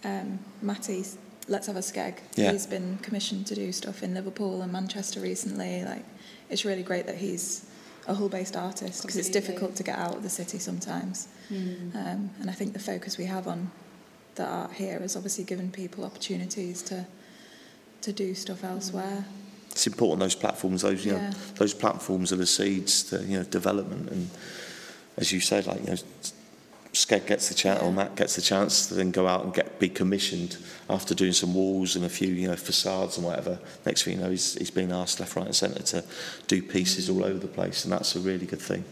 um, 0.03 0.39
Matty, 0.61 1.03
Let's 1.47 1.67
Have 1.67 1.75
a 1.75 1.79
Skeg, 1.79 2.19
yeah. 2.35 2.51
he's 2.51 2.65
been 2.65 2.97
commissioned 3.01 3.47
to 3.47 3.55
do 3.55 3.71
stuff 3.71 4.03
in 4.03 4.13
Liverpool 4.13 4.61
and 4.61 4.71
Manchester 4.71 5.19
recently. 5.19 5.83
Like, 5.83 6.05
it's 6.49 6.65
really 6.65 6.83
great 6.83 7.05
that 7.07 7.17
he's 7.17 7.65
a 8.07 8.13
Hull-based 8.13 8.55
artist 8.55 9.01
because 9.01 9.17
it's 9.17 9.29
difficult 9.29 9.75
to 9.75 9.83
get 9.83 9.97
out 9.97 10.15
of 10.15 10.23
the 10.23 10.29
city 10.29 10.57
sometimes. 10.57 11.27
Mm. 11.51 11.95
Um, 11.95 12.29
and 12.39 12.49
I 12.49 12.53
think 12.53 12.73
the 12.73 12.79
focus 12.79 13.17
we 13.17 13.25
have 13.25 13.47
on 13.47 13.71
the 14.35 14.45
art 14.45 14.71
here 14.71 14.99
has 14.99 15.15
obviously 15.15 15.43
given 15.43 15.69
people 15.69 16.05
opportunities 16.05 16.81
to 16.83 17.05
to 18.01 18.13
do 18.13 18.33
stuff 18.33 18.63
elsewhere. 18.63 19.25
It's 19.71 19.87
important 19.87 20.19
those 20.19 20.35
platforms. 20.35 20.81
Those 20.81 21.05
you 21.05 21.13
yeah. 21.13 21.29
know, 21.29 21.35
those 21.55 21.73
platforms 21.73 22.33
are 22.33 22.37
the 22.37 22.47
seeds 22.47 23.03
to 23.03 23.23
you 23.23 23.37
know 23.37 23.43
development. 23.43 24.09
And 24.09 24.29
as 25.17 25.31
you 25.31 25.39
said, 25.39 25.67
like 25.67 25.81
you 25.81 25.87
know, 25.87 25.97
Skeg 26.93 27.27
gets 27.27 27.49
the 27.49 27.55
chance, 27.55 27.81
or 27.81 27.91
Matt 27.91 28.15
gets 28.15 28.35
the 28.35 28.41
chance 28.41 28.87
to 28.87 28.95
then 28.95 29.11
go 29.11 29.27
out 29.27 29.43
and 29.43 29.53
get 29.53 29.79
be 29.79 29.89
commissioned 29.89 30.57
after 30.89 31.13
doing 31.13 31.33
some 31.33 31.53
walls 31.53 31.95
and 31.95 32.03
a 32.03 32.09
few 32.09 32.29
you 32.29 32.47
know 32.47 32.55
facades 32.55 33.17
and 33.17 33.25
whatever. 33.25 33.59
Next 33.85 34.03
thing 34.03 34.17
you 34.17 34.23
know, 34.23 34.31
he's 34.31 34.55
he's 34.55 34.71
been 34.71 34.91
asked 34.91 35.19
left, 35.19 35.35
right, 35.35 35.45
and 35.45 35.55
centre 35.55 35.83
to 35.83 36.03
do 36.47 36.61
pieces 36.63 37.09
all 37.09 37.23
over 37.23 37.37
the 37.37 37.47
place, 37.47 37.83
and 37.83 37.93
that's 37.93 38.15
a 38.15 38.19
really 38.19 38.47
good 38.47 38.61
thing. 38.61 38.83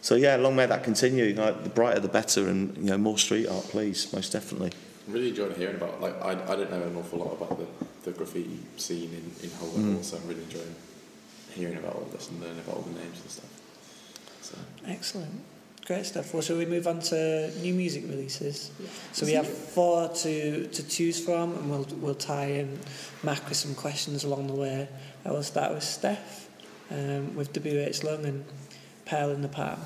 So 0.00 0.14
yeah, 0.14 0.36
long 0.36 0.56
may 0.56 0.66
that 0.66 0.84
continue. 0.84 1.34
Like, 1.34 1.64
the 1.64 1.70
brighter 1.70 2.00
the 2.00 2.08
better, 2.08 2.48
and 2.48 2.76
you 2.78 2.84
know 2.84 2.98
more 2.98 3.18
street 3.18 3.48
art, 3.48 3.64
please, 3.64 4.12
most 4.12 4.32
definitely. 4.32 4.72
I'm 5.06 5.12
really 5.12 5.28
enjoying 5.28 5.54
hearing 5.54 5.76
about. 5.76 6.00
Like 6.00 6.20
I, 6.22 6.30
I 6.30 6.56
don't 6.56 6.70
know 6.70 6.82
an 6.82 6.96
awful 6.96 7.18
lot 7.18 7.32
about 7.32 7.58
the, 7.58 7.66
the 8.04 8.12
graffiti 8.12 8.58
scene 8.76 9.10
in 9.12 9.44
in 9.44 9.50
Hull 9.58 9.68
mm. 9.68 10.02
so 10.02 10.16
I'm 10.16 10.28
really 10.28 10.42
enjoying 10.42 10.74
hearing 11.58 11.76
about 11.76 11.94
all 11.96 12.08
this 12.12 12.28
and 12.28 12.40
learning 12.40 12.60
about 12.60 12.76
all 12.76 12.82
the 12.82 12.98
names 12.98 13.20
and 13.20 13.30
stuff. 13.30 13.60
So. 14.42 14.56
Excellent. 14.86 15.40
Great 15.86 16.04
stuff. 16.04 16.34
Well, 16.34 16.42
shall 16.42 16.58
we 16.58 16.66
move 16.66 16.86
on 16.86 17.00
to 17.00 17.50
new 17.62 17.72
music 17.72 18.04
releases? 18.08 18.70
Yeah. 18.78 18.88
So 19.12 19.26
we 19.26 19.32
have 19.32 19.48
four 19.48 20.08
to, 20.08 20.66
to 20.66 20.88
choose 20.88 21.18
from, 21.18 21.54
and 21.54 21.70
we'll 21.70 21.86
we'll 21.96 22.14
tie 22.14 22.50
in 22.60 22.78
Mac 23.22 23.48
with 23.48 23.56
some 23.56 23.74
questions 23.74 24.24
along 24.24 24.48
the 24.48 24.54
way. 24.54 24.88
I 25.24 25.30
will 25.30 25.42
start 25.42 25.72
with 25.72 25.82
Steph, 25.82 26.50
um, 26.90 27.34
with 27.34 27.56
WH 27.56 28.04
Lung 28.04 28.26
and 28.26 28.44
Pearl 29.06 29.30
in 29.30 29.40
the 29.40 29.48
Palm. 29.48 29.78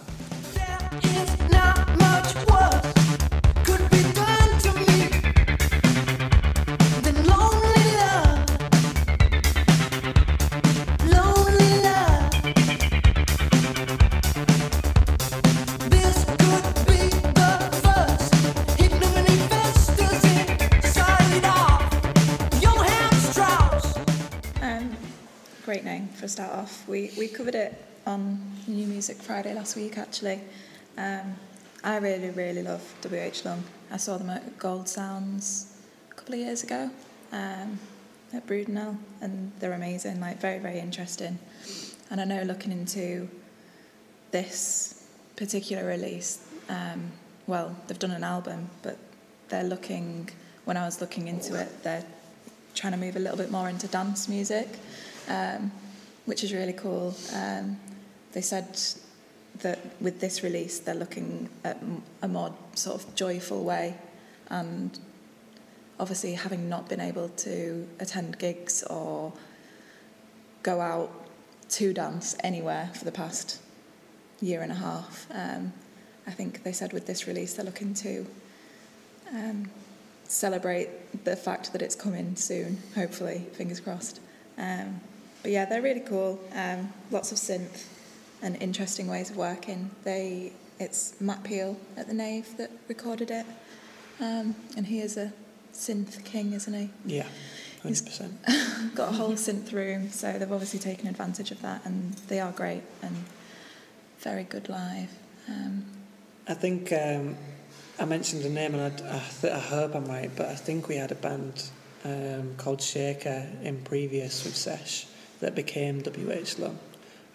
For 26.23 26.27
a 26.27 26.29
start 26.29 26.53
off. 26.53 26.87
We, 26.87 27.11
we 27.19 27.27
covered 27.27 27.57
it 27.57 27.75
on 28.07 28.41
New 28.69 28.87
Music 28.87 29.17
Friday 29.17 29.53
last 29.55 29.75
week, 29.75 29.99
actually. 29.99 30.41
Um, 30.97 31.35
I 31.83 31.97
really, 31.97 32.31
really 32.31 32.63
love 32.63 32.81
WH 33.05 33.45
Lung. 33.45 33.65
I 33.91 33.97
saw 33.97 34.19
them 34.19 34.31
at 34.31 34.57
Gold 34.57 34.89
Sounds 34.89 35.77
a 36.13 36.15
couple 36.15 36.35
of 36.35 36.41
years 36.41 36.63
ago 36.63 36.89
um, 37.33 37.77
at 38.33 38.47
Brudenell, 38.47 38.97
and 39.21 39.51
they're 39.59 39.73
amazing, 39.73 40.21
like 40.21 40.41
very, 40.41 40.61
very 40.61 40.79
interesting. 40.79 41.41
And 42.09 42.21
I 42.21 42.25
know 42.25 42.45
looking 42.45 42.71
into 42.71 43.29
this 44.31 45.05
particular 45.35 45.85
release, 45.85 46.47
um, 46.69 47.11
well, 47.49 47.75
they've 47.89 47.99
done 47.99 48.13
an 48.13 48.23
album, 48.23 48.71
but 48.83 48.97
they're 49.49 49.65
looking, 49.65 50.31
when 50.67 50.77
I 50.77 50.85
was 50.85 51.01
looking 51.01 51.27
into 51.27 51.61
it, 51.61 51.83
they're 51.83 52.05
trying 52.77 52.93
to 52.93 52.99
move 53.01 53.17
a 53.17 53.19
little 53.19 53.37
bit 53.37 53.51
more 53.51 53.69
into 53.69 53.89
dance 53.89 54.29
music. 54.29 54.69
Um, 55.29 55.73
which 56.27 56.45
is 56.45 56.53
really 56.53 56.73
cool. 56.73 57.15
Um, 57.35 57.79
they 58.33 58.41
said 58.41 58.79
that 59.61 59.79
with 60.01 60.21
this 60.21 60.43
release, 60.43 60.79
they're 60.79 60.95
looking 60.95 61.49
at 61.65 61.83
a 62.23 62.29
more 62.29 62.55
sort 62.75 63.03
of 63.03 63.15
joyful 63.15 63.65
way 63.65 63.97
and 64.49 64.99
obviously 66.01 66.35
having 66.35 66.69
not 66.69 66.89
been 66.89 67.01
able 67.01 67.29
to 67.29 67.87
attend 68.01 68.39
gigs 68.39 68.83
or 68.85 69.33
go 70.63 70.81
out 70.81 71.11
to 71.69 71.93
dance 71.93 72.37
anywhere 72.41 72.91
for 72.95 73.05
the 73.05 73.13
past 73.13 73.61
year 74.41 74.63
and 74.63 74.73
a 74.73 74.75
half. 74.75 75.27
Um, 75.31 75.73
I 76.27 76.31
think 76.31 76.63
they 76.63 76.73
said 76.73 76.93
with 76.93 77.07
this 77.07 77.27
release 77.27 77.55
they're 77.55 77.65
looking 77.65 77.95
to 77.95 78.27
um, 79.33 79.71
celebrate 80.25 81.25
the 81.25 81.37
fact 81.37 81.73
that 81.73 81.83
it's 81.83 81.95
coming 81.95 82.37
soon, 82.37 82.79
hopefully, 82.95 83.47
fingers 83.53 83.81
crossed. 83.81 84.21
Um, 84.59 85.01
but 85.43 85.51
yeah, 85.51 85.65
they're 85.65 85.83
really 85.83 86.01
cool. 86.01 86.41
Um, 86.55 86.93
lots 87.11 87.33
of 87.33 87.39
synth 87.39 87.87
and 88.43 88.61
interesting 88.63 89.09
ways 89.09 89.31
of 89.31 89.37
working. 89.37 89.91
They, 90.05 90.53
it's 90.79 91.21
Matt 91.21 91.43
Peel 91.43 91.77
at 91.97 92.07
the 92.07 92.15
Nave 92.15 92.57
that 92.57 92.71
recorded 92.89 93.31
it, 93.31 93.47
um, 94.21 94.55
and 94.77 94.87
he 94.87 95.01
is 95.01 95.17
a 95.17 95.33
synth 95.75 96.25
king, 96.25 96.53
isn't 96.53 96.73
he? 96.73 96.91
Yeah, 97.05 97.27
100%. 97.85 98.95
got 98.95 99.11
a 99.11 99.17
whole 99.17 99.33
synth 99.33 99.73
room, 99.73 100.11
so 100.11 100.33
they've 100.39 100.53
obviously 100.53 100.79
taken 100.79 101.09
advantage 101.09 101.51
of 101.51 101.61
that, 101.63 101.85
and 101.85 102.15
they 102.29 102.41
are 102.41 102.53
great 102.53 102.83
and 103.03 103.25
very 104.21 104.45
good 104.45 104.69
live. 104.69 105.11
Um, 105.49 105.85
I 106.47 106.55
think 106.55 106.93
um, 106.93 107.37
I 107.99 108.05
mentioned 108.05 108.45
the 108.45 108.49
name, 108.49 108.75
and 108.75 108.83
I, 108.83 109.17
I, 109.17 109.23
th- 109.41 109.53
I 109.53 109.59
hope 109.59 109.97
I'm 109.97 110.07
right, 110.07 110.31
but 110.37 110.47
I 110.47 110.55
think 110.55 110.87
we 110.89 110.97
had 110.97 111.11
a 111.11 111.17
band 111.17 111.69
um, 112.05 112.55
called 112.57 112.81
Shaker 112.81 113.49
in 113.63 113.81
previous 113.83 114.45
with 114.45 114.57
Sesh 114.57 115.07
that 115.43 115.55
became 115.55 116.01
WH 116.03 116.59
Lung, 116.59 116.79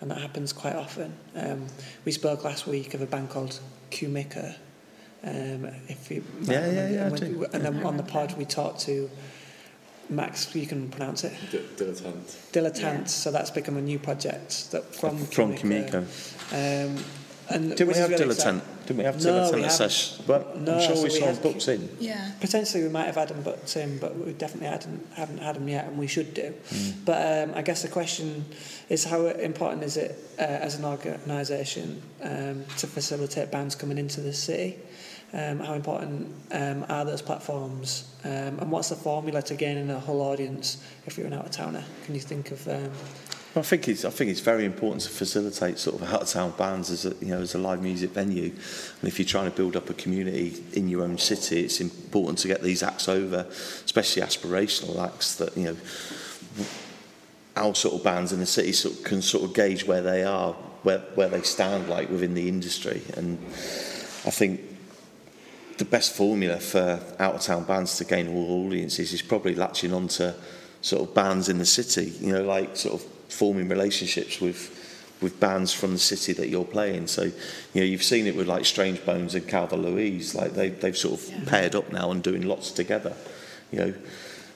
and 0.02 0.10
that 0.10 0.18
happens 0.20 0.52
quite 0.54 0.76
often. 0.76 1.14
Um, 1.36 1.68
we 2.06 2.12
spoke 2.12 2.44
last 2.44 2.66
week 2.66 2.94
of 2.94 3.02
a 3.02 3.06
band 3.06 3.30
called 3.30 3.60
Kumika. 3.92 4.56
Um, 5.24 5.66
if 5.88 6.10
you 6.10 6.24
might 6.40 6.50
Yeah, 6.50 6.60
yeah, 6.62 6.68
remember, 6.68 6.94
yeah, 6.96 7.02
I 7.02 7.06
and, 7.28 7.38
when- 7.40 7.50
and 7.54 7.64
then 7.66 7.84
on 7.86 7.98
the 7.98 8.04
pod 8.04 8.38
we 8.38 8.46
talked 8.46 8.80
to 8.82 9.10
Max. 10.10 10.56
You 10.56 10.66
can 10.66 10.90
pronounce 10.90 11.26
it. 11.26 11.34
D- 11.52 11.60
dilettante. 11.76 12.32
Dilettante. 12.54 12.82
Yeah. 12.82 13.04
So 13.06 13.30
that's 13.32 13.52
become 13.52 13.76
a 13.78 13.82
new 13.82 14.00
project 14.00 14.72
that 14.72 14.96
from 14.96 15.18
From 15.18 15.54
Kumiko. 15.54 15.58
Kimiko. 15.60 15.98
Um, 16.54 17.04
and 17.50 17.70
Didn't 17.76 17.88
we 17.90 17.94
have 17.96 18.10
really 18.10 18.24
Dilettant? 18.24 18.62
exciting. 18.64 18.77
Didn't 18.88 19.00
we 19.00 19.04
have 19.04 19.18
No, 19.18 19.24
Dilettant 19.32 19.56
we 19.56 19.64
at 19.66 19.72
haven't. 19.72 19.90
Sesh? 19.92 20.20
Well, 20.26 20.46
No, 20.56 20.76
I'm 20.76 20.82
sure 20.82 20.96
so 20.96 21.04
we 21.04 21.10
we 21.10 21.20
saw 21.20 21.26
had- 21.26 21.42
books 21.44 21.68
in. 21.68 21.90
yeah. 22.00 22.32
Potentially, 22.40 22.84
we 22.84 22.90
might 22.90 23.04
have 23.06 23.16
had 23.16 23.28
them 23.28 23.42
booked 23.42 23.76
in, 23.76 23.98
but 23.98 24.16
we 24.16 24.32
definitely 24.32 24.70
hadn't, 24.70 25.06
haven't 25.14 25.40
had 25.40 25.56
them 25.58 25.68
yet, 25.68 25.86
and 25.88 25.98
we 25.98 26.08
should 26.08 26.34
do. 26.34 26.54
Mm. 26.70 26.94
But 27.04 27.50
um, 27.50 27.56
I 27.56 27.62
guess 27.64 27.82
the 27.82 27.90
question 27.90 28.46
is 28.88 29.04
how 29.04 29.26
important 29.26 29.84
is 29.84 29.98
it 29.98 30.18
uh, 30.40 30.44
as 30.44 30.76
an 30.80 30.86
organisation 30.86 32.02
um, 32.24 32.64
to 32.78 32.88
facilitate 32.88 33.52
bands 33.52 33.76
coming 33.76 33.98
into 33.98 34.22
the 34.22 34.32
city? 34.34 34.78
Um, 35.34 35.60
how 35.60 35.74
important 35.74 36.34
um, 36.54 36.86
are 36.88 37.04
those 37.04 37.22
platforms? 37.22 38.06
Um, 38.24 38.60
and 38.60 38.72
what's 38.72 38.88
the 38.88 38.96
formula 38.96 39.42
to 39.42 39.56
gaining 39.56 39.90
a 39.90 40.00
Hull 40.00 40.22
audience 40.22 40.82
if 41.06 41.18
you're 41.18 41.28
an 41.28 41.34
out 41.34 41.46
of 41.46 41.52
towner? 41.52 41.84
Can 42.06 42.16
you 42.16 42.22
think 42.22 42.52
of? 42.52 42.66
Um, 42.70 42.92
I 43.58 43.62
think 43.62 43.88
it's 43.88 44.06
I 44.06 44.10
think 44.10 44.30
it's 44.30 44.40
very 44.40 44.66
important 44.66 45.02
to 45.04 45.10
facilitate 45.10 45.80
sort 45.80 46.02
of 46.02 46.14
out 46.14 46.22
of 46.22 46.28
town 46.28 46.54
bands 46.58 46.90
as 46.92 47.06
a 47.06 47.14
you 47.24 47.32
know 47.32 47.42
as 47.42 47.56
a 47.56 47.58
live 47.58 47.82
music 47.82 48.12
venue. 48.12 48.52
And 48.52 49.08
if 49.08 49.20
you're 49.20 49.28
trying 49.28 49.50
to 49.50 49.56
build 49.56 49.76
up 49.76 49.90
a 49.90 49.94
community 49.94 50.64
in 50.74 50.88
your 50.88 51.04
own 51.04 51.18
city, 51.18 51.62
it's 51.62 51.82
important 51.82 52.40
to 52.40 52.48
get 52.48 52.62
these 52.62 52.84
acts 52.84 53.10
over, 53.10 53.46
especially 53.86 54.22
aspirational 54.22 55.04
acts 55.04 55.36
that 55.36 55.56
you 55.58 55.66
know 55.66 55.78
our 57.56 57.74
sort 57.74 57.96
of 57.96 58.04
bands 58.04 58.32
in 58.32 58.40
the 58.40 58.46
city 58.46 58.72
sort 58.72 58.96
of 58.96 59.04
can 59.04 59.22
sort 59.22 59.44
of 59.44 59.54
gauge 59.54 59.86
where 59.86 60.02
they 60.02 60.24
are, 60.24 60.54
where 60.84 61.00
where 61.16 61.30
they 61.30 61.42
stand 61.42 61.90
like 61.90 62.10
within 62.10 62.34
the 62.34 62.48
industry. 62.48 63.02
And 63.16 63.38
I 64.26 64.32
think 64.32 64.62
the 65.78 65.86
best 65.86 66.16
formula 66.16 66.60
for 66.60 67.00
out 67.20 67.36
of 67.36 67.42
town 67.42 67.64
bands 67.64 67.98
to 67.98 68.06
gain 68.06 68.28
all 68.28 68.66
audiences 68.66 69.14
is 69.14 69.22
probably 69.22 69.56
latching 69.56 69.94
onto 69.94 70.32
sort 70.82 71.08
of 71.08 71.14
bands 71.14 71.50
in 71.50 71.58
the 71.58 71.66
city, 71.66 72.14
you 72.20 72.34
know, 72.34 72.44
like 72.44 72.76
sort 72.76 73.02
of 73.02 73.17
forming 73.30 73.70
relationships 73.70 74.40
with 74.42 74.74
with 75.20 75.40
bands 75.40 75.74
from 75.74 75.94
the 75.94 76.00
city 76.00 76.32
that 76.34 76.48
you're 76.48 76.64
playing. 76.64 77.08
So, 77.08 77.24
you 77.24 77.82
know, 77.82 77.84
you've 77.84 78.04
seen 78.04 78.28
it 78.28 78.36
with 78.36 78.48
like 78.48 78.66
Strange 78.66 79.04
Bones 79.04 79.34
and 79.34 79.48
Calva 79.48 79.76
Louise, 79.76 80.36
like 80.36 80.54
they 80.54 80.70
they've 80.70 80.98
sort 80.98 81.20
of 81.20 81.46
paired 81.48 81.76
up 81.76 81.92
now 81.92 82.12
and 82.12 82.22
doing 82.22 82.44
lots 82.44 82.72
together. 82.72 83.16
You 83.72 83.80
know, 83.80 83.94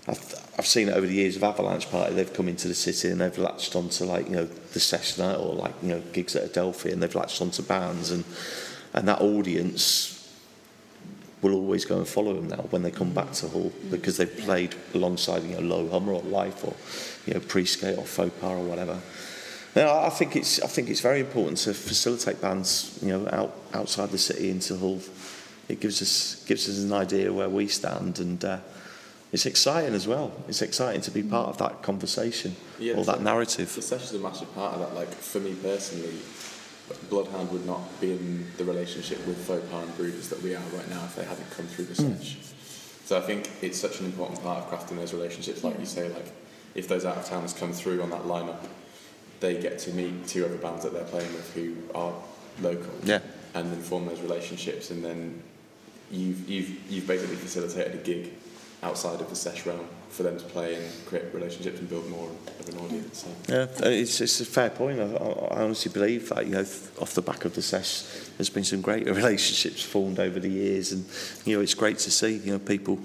I've 0.07 0.36
I've 0.57 0.67
seen 0.67 0.89
it 0.89 0.93
over 0.93 1.07
the 1.07 1.13
years 1.13 1.36
of 1.36 1.43
Avalanche 1.43 1.89
Party. 1.89 2.13
They've 2.13 2.31
come 2.31 2.47
into 2.47 2.67
the 2.67 2.75
city 2.75 3.10
and 3.10 3.21
they've 3.21 3.38
latched 3.38 3.75
onto 3.75 4.05
like 4.05 4.29
you 4.29 4.36
know 4.36 4.45
the 4.45 4.79
session 4.79 5.25
night 5.25 5.38
or 5.38 5.53
like 5.53 5.73
you 5.81 5.89
know 5.89 6.01
gigs 6.13 6.36
at 6.36 6.43
Adelphi, 6.43 6.91
and 6.91 7.01
they've 7.01 7.15
latched 7.15 7.41
onto 7.41 7.63
bands 7.63 8.12
and 8.12 8.23
and 8.93 9.07
that 9.07 9.21
audience 9.21 10.17
will 11.41 11.55
always 11.55 11.86
go 11.86 11.97
and 11.97 12.07
follow 12.07 12.36
them 12.36 12.47
now 12.49 12.63
when 12.69 12.84
they 12.84 12.91
come 12.91 13.13
back 13.13 13.31
to 13.31 13.49
Hull 13.49 13.71
mm. 13.71 13.91
because 13.91 14.17
they've 14.17 14.38
played 14.38 14.75
alongside 14.93 15.43
you 15.43 15.60
know 15.60 15.62
Low 15.62 15.89
Hummer 15.89 16.13
or 16.13 16.21
Life 16.21 16.63
or 16.63 16.75
you 17.25 17.34
know 17.34 17.39
Pre-Skate 17.39 17.97
or 17.97 18.05
Faux 18.05 18.31
Pas 18.39 18.51
or 18.51 18.63
whatever. 18.63 18.99
No, 19.75 19.99
I 19.99 20.10
think 20.10 20.36
it's 20.36 20.62
I 20.62 20.67
think 20.67 20.89
it's 20.89 21.01
very 21.01 21.21
important 21.21 21.57
to 21.60 21.73
facilitate 21.73 22.41
bands 22.41 22.99
you 23.01 23.10
know 23.10 23.27
out 23.31 23.55
outside 23.73 24.10
the 24.10 24.17
city 24.17 24.49
into 24.49 24.77
Hull. 24.77 24.99
It 25.69 25.79
gives 25.79 26.01
us 26.01 26.43
gives 26.45 26.67
us 26.67 26.79
an 26.79 26.93
idea 26.93 27.31
where 27.34 27.49
we 27.49 27.67
stand 27.67 28.19
and. 28.19 28.43
Uh, 28.43 28.57
it's 29.31 29.45
exciting 29.45 29.93
as 29.93 30.07
well. 30.07 30.34
It's 30.49 30.62
exciting 30.62 30.99
to 31.03 31.12
be 31.12 31.23
part 31.23 31.47
of 31.47 31.57
that 31.60 31.81
conversation 31.84 32.55
Yeah, 32.79 32.95
or 32.95 33.05
that 33.05 33.21
narrative. 33.21 33.73
The 33.73 33.81
sesh 33.81 34.03
is 34.03 34.13
a 34.15 34.19
massive 34.19 34.53
part 34.53 34.73
of 34.73 34.81
that. 34.81 34.93
Like 34.93 35.07
for 35.07 35.39
me 35.39 35.55
personally, 35.55 36.17
Bloodhound 37.10 37.49
would 37.51 37.65
not 37.65 37.81
be 38.01 38.12
in 38.12 38.45
the 38.57 38.65
relationship 38.65 39.25
with 39.25 39.38
Faux 39.38 39.65
Pas 39.71 39.84
and 39.84 39.97
Breeders 39.97 40.27
that 40.29 40.41
we 40.41 40.53
are 40.53 40.63
right 40.73 40.89
now 40.89 41.03
if 41.05 41.15
they 41.15 41.23
hadn't 41.23 41.49
come 41.51 41.65
through 41.67 41.86
the 41.86 41.95
sesh. 41.95 42.38
So 43.05 43.17
I 43.17 43.21
think 43.21 43.49
it's 43.62 43.79
such 43.79 43.99
an 43.99 44.05
important 44.05 44.41
part 44.43 44.63
of 44.63 44.69
crafting 44.69 44.97
those 44.97 45.13
relationships. 45.13 45.63
Like 45.63 45.79
you 45.79 45.86
say, 45.86 46.10
like 46.10 46.27
if 46.75 46.88
those 46.88 47.05
out 47.05 47.17
of 47.17 47.25
towners 47.25 47.53
come 47.53 47.73
through 47.73 48.01
on 48.01 48.10
that 48.12 48.23
lineup, 48.23 48.65
they 49.39 49.60
get 49.60 49.79
to 49.79 49.91
meet 49.91 50.27
two 50.27 50.45
other 50.45 50.57
bands 50.57 50.84
that 50.84 50.93
they're 50.93 51.03
playing 51.05 51.31
with 51.34 51.53
who 51.53 51.75
are 51.95 52.13
local. 52.62 52.93
Yeah. 53.03 53.19
And 53.53 53.71
then 53.71 53.81
form 53.81 54.05
those 54.05 54.21
relationships, 54.21 54.91
and 54.91 55.03
then 55.03 55.41
you've 56.10 56.49
you've 56.49 56.91
you've 56.91 57.07
basically 57.07 57.36
facilitated 57.36 57.95
a 57.95 57.97
gig 57.97 58.34
outside 58.84 59.19
of 59.19 59.29
the 59.29 59.36
sesh 59.36 59.65
realm 59.65 59.86
for 60.10 60.23
them 60.23 60.38
to 60.38 60.45
play 60.45 60.75
and 60.75 61.05
create 61.05 61.34
relationships 61.34 61.79
and 61.79 61.89
build 61.89 62.10
more 62.10 62.29
of 62.60 62.69
an 62.69 62.77
audience. 62.79 63.23
So. 63.23 63.53
Yeah, 63.53 63.86
uh, 63.86 63.89
it's, 63.89 64.19
it's 64.19 64.41
a 64.41 64.45
fair 64.45 64.69
point. 64.69 64.99
I, 64.99 65.05
I 65.05 65.62
honestly 65.62 65.91
believe 65.91 66.29
that, 66.29 66.45
you 66.45 66.53
know, 66.53 66.60
off 66.99 67.13
the 67.13 67.21
back 67.21 67.45
of 67.45 67.55
the 67.55 67.62
sesh, 67.62 68.03
there's 68.38 68.49
been 68.49 68.63
some 68.63 68.81
great 68.81 69.05
relationships 69.15 69.84
formed 69.84 70.19
over 70.19 70.39
the 70.39 70.49
years, 70.49 70.91
and 70.91 71.05
you 71.45 71.55
know, 71.55 71.62
it's 71.62 71.73
great 71.73 71.99
to 71.99 72.12
see, 72.12 72.38
you 72.38 72.53
know, 72.53 72.60
people 72.60 72.99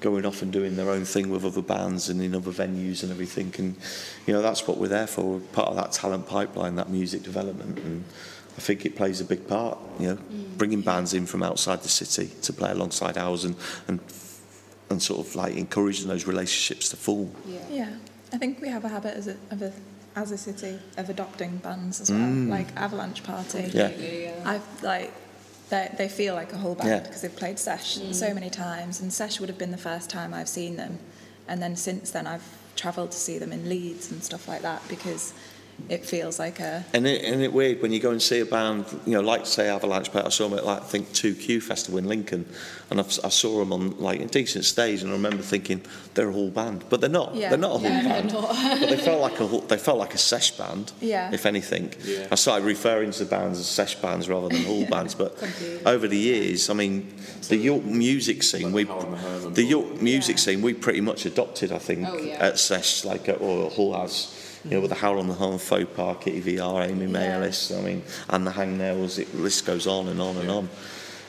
going 0.00 0.26
off 0.26 0.42
and 0.42 0.52
doing 0.52 0.76
their 0.76 0.90
own 0.90 1.04
thing 1.04 1.30
with 1.30 1.44
other 1.44 1.62
bands 1.62 2.08
and 2.08 2.20
in 2.20 2.34
other 2.34 2.50
venues 2.50 3.02
and 3.02 3.12
everything, 3.12 3.52
and 3.58 3.76
you 4.26 4.32
know, 4.34 4.42
that's 4.42 4.66
what 4.66 4.78
we're 4.78 4.88
there 4.88 5.06
for. 5.06 5.22
We're 5.34 5.40
part 5.40 5.68
of 5.68 5.76
that 5.76 5.92
talent 5.92 6.26
pipeline, 6.26 6.74
that 6.76 6.90
music 6.90 7.22
development, 7.22 7.78
and 7.78 8.04
I 8.56 8.60
think 8.60 8.84
it 8.84 8.96
plays 8.96 9.20
a 9.20 9.24
big 9.24 9.46
part. 9.46 9.78
You 10.00 10.08
know, 10.08 10.18
bringing 10.58 10.80
bands 10.82 11.14
in 11.14 11.26
from 11.26 11.42
outside 11.42 11.82
the 11.82 11.88
city 11.88 12.30
to 12.42 12.52
play 12.52 12.70
alongside 12.70 13.16
ours 13.18 13.44
and 13.44 13.56
and 13.88 14.00
and 14.90 15.02
sort 15.02 15.26
of 15.26 15.34
like 15.36 15.54
encouraging 15.56 16.08
those 16.08 16.26
relationships 16.26 16.88
to 16.90 16.96
form. 16.96 17.30
Yeah. 17.46 17.58
Yeah, 17.70 17.94
I 18.32 18.38
think 18.38 18.60
we 18.60 18.68
have 18.68 18.84
a 18.84 18.88
habit 18.88 19.14
as 19.16 19.26
a, 19.28 19.36
of 19.50 19.62
a 19.62 19.72
as 20.14 20.30
a 20.30 20.36
city 20.36 20.78
of 20.98 21.08
adopting 21.08 21.56
bands 21.58 22.00
as 22.00 22.10
well, 22.10 22.20
Mm. 22.20 22.48
like 22.50 22.68
Avalanche 22.76 23.22
Party. 23.22 23.70
Yeah. 23.72 23.88
Completely, 23.88 24.24
yeah. 24.24 24.42
I've 24.44 24.82
like 24.82 25.10
they 25.70 25.92
they 25.96 26.08
feel 26.08 26.34
like 26.34 26.52
a 26.52 26.58
Hull 26.58 26.74
band 26.74 26.88
Yeah. 26.88 27.00
because 27.00 27.22
they've 27.22 27.36
played 27.36 27.58
Sesh 27.58 27.94
so 28.12 28.28
mm. 28.30 28.34
many 28.34 28.50
times, 28.50 29.00
and 29.00 29.12
Sesh 29.12 29.40
would 29.40 29.48
have 29.48 29.58
been 29.58 29.70
the 29.70 29.78
first 29.78 30.10
time 30.10 30.34
I've 30.34 30.48
seen 30.48 30.76
them, 30.76 30.98
and 31.48 31.62
then 31.62 31.76
since 31.76 32.10
then 32.10 32.26
I've 32.26 32.46
travelled 32.76 33.12
to 33.12 33.18
see 33.18 33.38
them 33.38 33.52
in 33.52 33.68
Leeds 33.68 34.10
and 34.10 34.22
stuff 34.22 34.48
like 34.48 34.62
that 34.62 34.82
because 34.88 35.34
it 35.88 36.04
feels 36.06 36.38
like 36.38 36.60
a 36.60 36.84
And 36.94 37.06
it, 37.06 37.24
and 37.24 37.42
it 37.42 37.52
weird 37.52 37.82
when 37.82 37.92
you 37.92 38.00
go 38.00 38.10
and 38.10 38.22
see 38.22 38.40
a 38.40 38.46
band, 38.46 38.84
you 39.06 39.12
know, 39.12 39.20
like 39.20 39.46
say 39.46 39.68
Avalanche, 39.68 40.12
but 40.12 40.24
I 40.26 40.28
saw 40.30 40.48
them 40.48 40.58
at 40.58 40.64
like 40.64 40.82
I 40.82 40.84
think 40.84 41.08
2Q 41.12 41.62
Festival 41.62 41.98
in 41.98 42.08
Lincoln, 42.08 42.46
and 42.90 43.00
I've, 43.00 43.18
I 43.24 43.28
saw 43.28 43.58
them 43.58 43.72
on 43.72 43.98
like 43.98 44.20
a 44.20 44.26
decent 44.26 44.64
stage, 44.64 45.02
and 45.02 45.10
I 45.10 45.14
remember 45.14 45.42
thinking 45.42 45.82
they're 46.14 46.28
a 46.28 46.32
Hull 46.32 46.50
band, 46.50 46.84
but 46.90 47.00
they're 47.00 47.10
not. 47.10 47.34
Yeah. 47.34 47.48
They're 47.50 47.58
not 47.58 47.76
a 47.76 47.78
Hull 47.78 47.82
Yeah, 47.90 48.02
band. 48.02 48.32
not. 48.32 48.48
but 48.80 48.88
they 48.88 48.96
felt 48.96 49.20
like 49.20 49.38
a 49.40 49.46
Hull- 49.46 49.60
they 49.60 49.78
felt 49.78 49.98
like 49.98 50.14
a 50.14 50.18
sesh 50.18 50.52
band. 50.52 50.92
Yeah. 51.00 51.30
If 51.32 51.46
anything, 51.46 51.92
Yeah. 52.04 52.28
I 52.30 52.34
started 52.36 52.64
referring 52.64 53.10
to 53.12 53.24
the 53.24 53.30
bands 53.30 53.58
as 53.58 53.66
sesh 53.66 53.96
bands 53.96 54.28
rather 54.28 54.48
than 54.48 54.64
Hull 54.64 54.86
bands. 54.90 55.14
But 55.14 55.38
Completely. 55.38 55.84
over 55.86 56.08
the 56.08 56.18
years, 56.18 56.70
I 56.70 56.74
mean, 56.74 57.14
the 57.48 57.56
York 57.56 57.84
music 57.84 58.42
scene, 58.42 58.72
we 58.72 58.84
Like 58.84 58.94
Howlin' 58.98 59.10
the 59.12 59.16
Herman 59.18 59.54
the 59.54 59.62
Bull. 59.62 59.70
York 59.82 60.02
music 60.02 60.36
Yeah. 60.36 60.42
scene, 60.42 60.62
we 60.62 60.74
pretty 60.74 61.00
much 61.00 61.26
adopted, 61.26 61.72
I 61.72 61.78
think, 61.78 62.06
Oh, 62.08 62.16
yeah. 62.18 62.34
at 62.46 62.58
sesh 62.58 63.04
like 63.04 63.28
or 63.40 63.70
Hull 63.70 63.94
has. 64.00 64.28
You 64.64 64.70
know, 64.72 64.80
with 64.80 64.90
the 64.90 64.96
Howl 64.96 65.18
on 65.18 65.26
the 65.28 65.34
Horn, 65.34 65.58
Faux 65.58 65.86
Park, 65.96 66.22
Kitty 66.22 66.56
VR, 66.56 66.88
Amy 66.88 67.06
May 67.06 67.24
Yeah. 67.24 67.36
Ellis, 67.38 67.72
I 67.72 67.80
mean, 67.80 68.02
and 68.28 68.46
the 68.46 68.52
Hangnails, 68.52 69.18
it, 69.18 69.32
the 69.32 69.38
list 69.38 69.66
goes 69.66 69.86
on 69.86 70.08
and 70.08 70.20
on 70.20 70.36
and 70.36 70.50
on. 70.50 70.68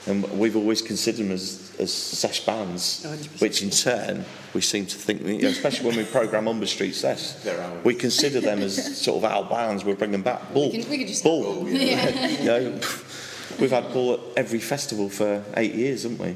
And 0.06 0.24
we've 0.38 0.56
always 0.58 0.82
considered 0.82 1.24
them 1.26 1.32
as, 1.32 1.74
as 1.80 1.91
sesh 1.93 2.46
bands, 2.46 3.06
100%. 3.06 3.41
which 3.41 3.63
in 3.63 3.69
turn 3.69 4.26
we 4.54 4.60
seem 4.62 4.86
to 4.86 4.98
think, 4.98 5.22
you 5.22 5.41
know, 5.41 5.48
especially 5.48 5.88
when 5.88 5.96
we 5.96 6.04
program 6.04 6.48
Umber 6.48 6.65
Street 6.65 6.93
Sesh, 6.93 7.32
They're 7.43 7.82
we 7.86 7.96
consider 7.96 8.41
them 8.41 8.60
as 8.62 8.98
sort 9.02 9.24
of 9.24 9.26
our 9.32 9.46
bands, 9.50 9.86
we're 9.86 9.96
bringing 9.96 10.22
back 10.22 10.54
Bull. 10.54 10.69
We 10.72 10.82
can, 10.82 10.89
we 10.91 10.98
can 11.00 11.08
just 11.08 11.24
Bull. 11.24 11.67
yeah. 11.69 12.28
you 12.38 12.46
know, 12.46 12.72
we've 13.60 13.72
had 13.72 13.91
Bull 13.93 14.13
at 14.15 14.19
every 14.38 14.60
festival 14.60 15.10
for 15.10 15.41
eight 15.56 15.74
years, 15.74 16.04
haven't 16.04 16.19
we? 16.19 16.36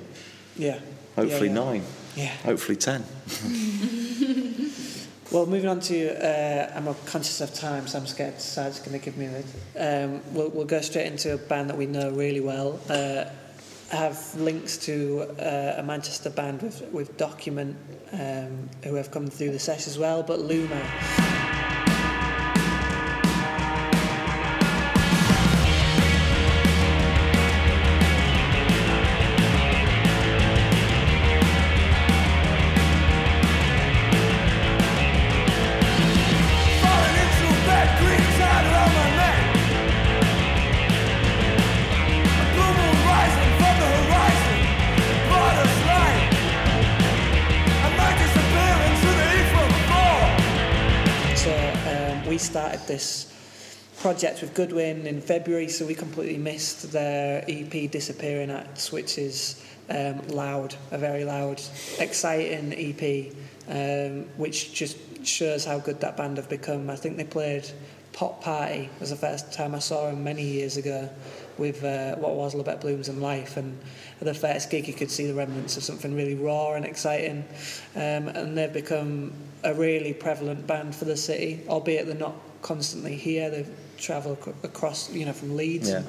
Yeah. 0.55 0.79
hopefully 1.15 1.49
yeah. 1.49 1.53
nine, 1.53 1.83
Yeah. 2.15 2.33
hopefully 2.43 2.77
ten. 2.77 3.03
Well, 5.29 5.45
moving 5.45 5.69
on 5.69 5.81
to, 5.81 6.25
uh, 6.25 6.71
I'm 6.73 6.93
conscious 7.05 7.41
of 7.41 7.53
time, 7.53 7.85
so 7.85 7.99
I'm 7.99 8.07
scared 8.07 8.39
Sarge's 8.39 8.79
going 8.79 8.97
to 8.97 9.03
give 9.03 9.17
me 9.17 9.27
the. 9.27 10.05
Um, 10.05 10.21
we'll, 10.33 10.49
we'll 10.49 10.65
go 10.65 10.79
straight 10.79 11.07
into 11.07 11.33
a 11.33 11.37
band 11.37 11.69
that 11.69 11.77
we 11.77 11.85
know 11.85 12.11
really 12.11 12.39
well. 12.39 12.79
Uh, 12.89 13.25
have 13.89 14.33
links 14.35 14.77
to 14.77 15.23
uh, 15.37 15.75
a 15.81 15.83
Manchester 15.83 16.29
band 16.29 16.61
with, 16.61 16.81
with 16.93 17.17
Document, 17.17 17.75
um, 18.13 18.69
who 18.85 18.95
have 18.95 19.11
come 19.11 19.27
through 19.27 19.51
the 19.51 19.59
sesh 19.59 19.85
as 19.87 19.97
well, 19.97 20.23
but 20.23 20.39
LUMER. 20.39 21.46
We 52.37 52.41
started 52.41 52.81
this 52.85 53.33
project 53.99 54.41
with 54.41 54.53
Goodwin 54.53 55.07
in 55.07 55.21
February, 55.21 55.69
so 55.69 55.87
we 55.87 55.95
completely 55.95 56.37
missed 56.37 56.91
their 56.91 57.43
EP 57.47 57.89
Disappearing 57.89 58.51
Acts, 58.51 58.91
which 58.91 59.17
is 59.17 59.59
um, 59.89 60.19
loud, 60.27 60.75
a 60.91 60.99
very 60.99 61.25
loud, 61.25 61.59
exciting 61.97 62.73
EP, 62.77 63.33
um, 63.67 64.27
which 64.37 64.71
just 64.71 65.25
shows 65.25 65.65
how 65.65 65.79
good 65.79 65.99
that 66.01 66.15
band 66.15 66.37
have 66.37 66.47
become. 66.47 66.91
I 66.91 66.95
think 66.95 67.17
they 67.17 67.23
played 67.23 67.71
Pop 68.13 68.43
Party 68.43 68.89
was 68.99 69.09
the 69.09 69.15
first 69.15 69.51
time 69.51 69.73
I 69.73 69.79
saw 69.79 70.05
them 70.05 70.23
many 70.23 70.43
years 70.43 70.77
ago 70.77 71.09
with 71.57 71.83
uh, 71.83 72.15
what 72.17 72.35
was 72.35 72.53
La 72.53 72.63
Bête 72.63 72.81
Blooms 72.81 73.09
and 73.09 73.19
Life 73.19 73.57
and 73.57 73.79
the 74.19 74.33
first 74.33 74.69
gig 74.71 74.87
you 74.87 74.93
could 74.93 75.11
see 75.11 75.27
the 75.27 75.35
remnants 75.35 75.77
of 75.77 75.83
something 75.83 76.15
really 76.15 76.33
raw 76.33 76.73
and 76.73 76.83
exciting 76.83 77.45
um, 77.95 78.27
and 78.27 78.57
they've 78.57 78.73
become 78.73 79.33
a 79.67 79.73
really 79.73 80.13
prevalent 80.13 80.65
band 80.65 80.95
for 80.95 81.05
the 81.05 81.17
city 81.17 81.59
albeit 81.67 82.05
they're 82.07 82.15
not 82.15 82.35
constantly 82.61 83.15
here. 83.15 83.49
They 83.49 83.65
travel 83.97 84.37
across 84.63 85.11
you 85.13 85.25
know 85.25 85.33
from 85.33 85.55
Leeds 85.55 85.89
Yeah. 85.89 85.97
and, 85.97 86.07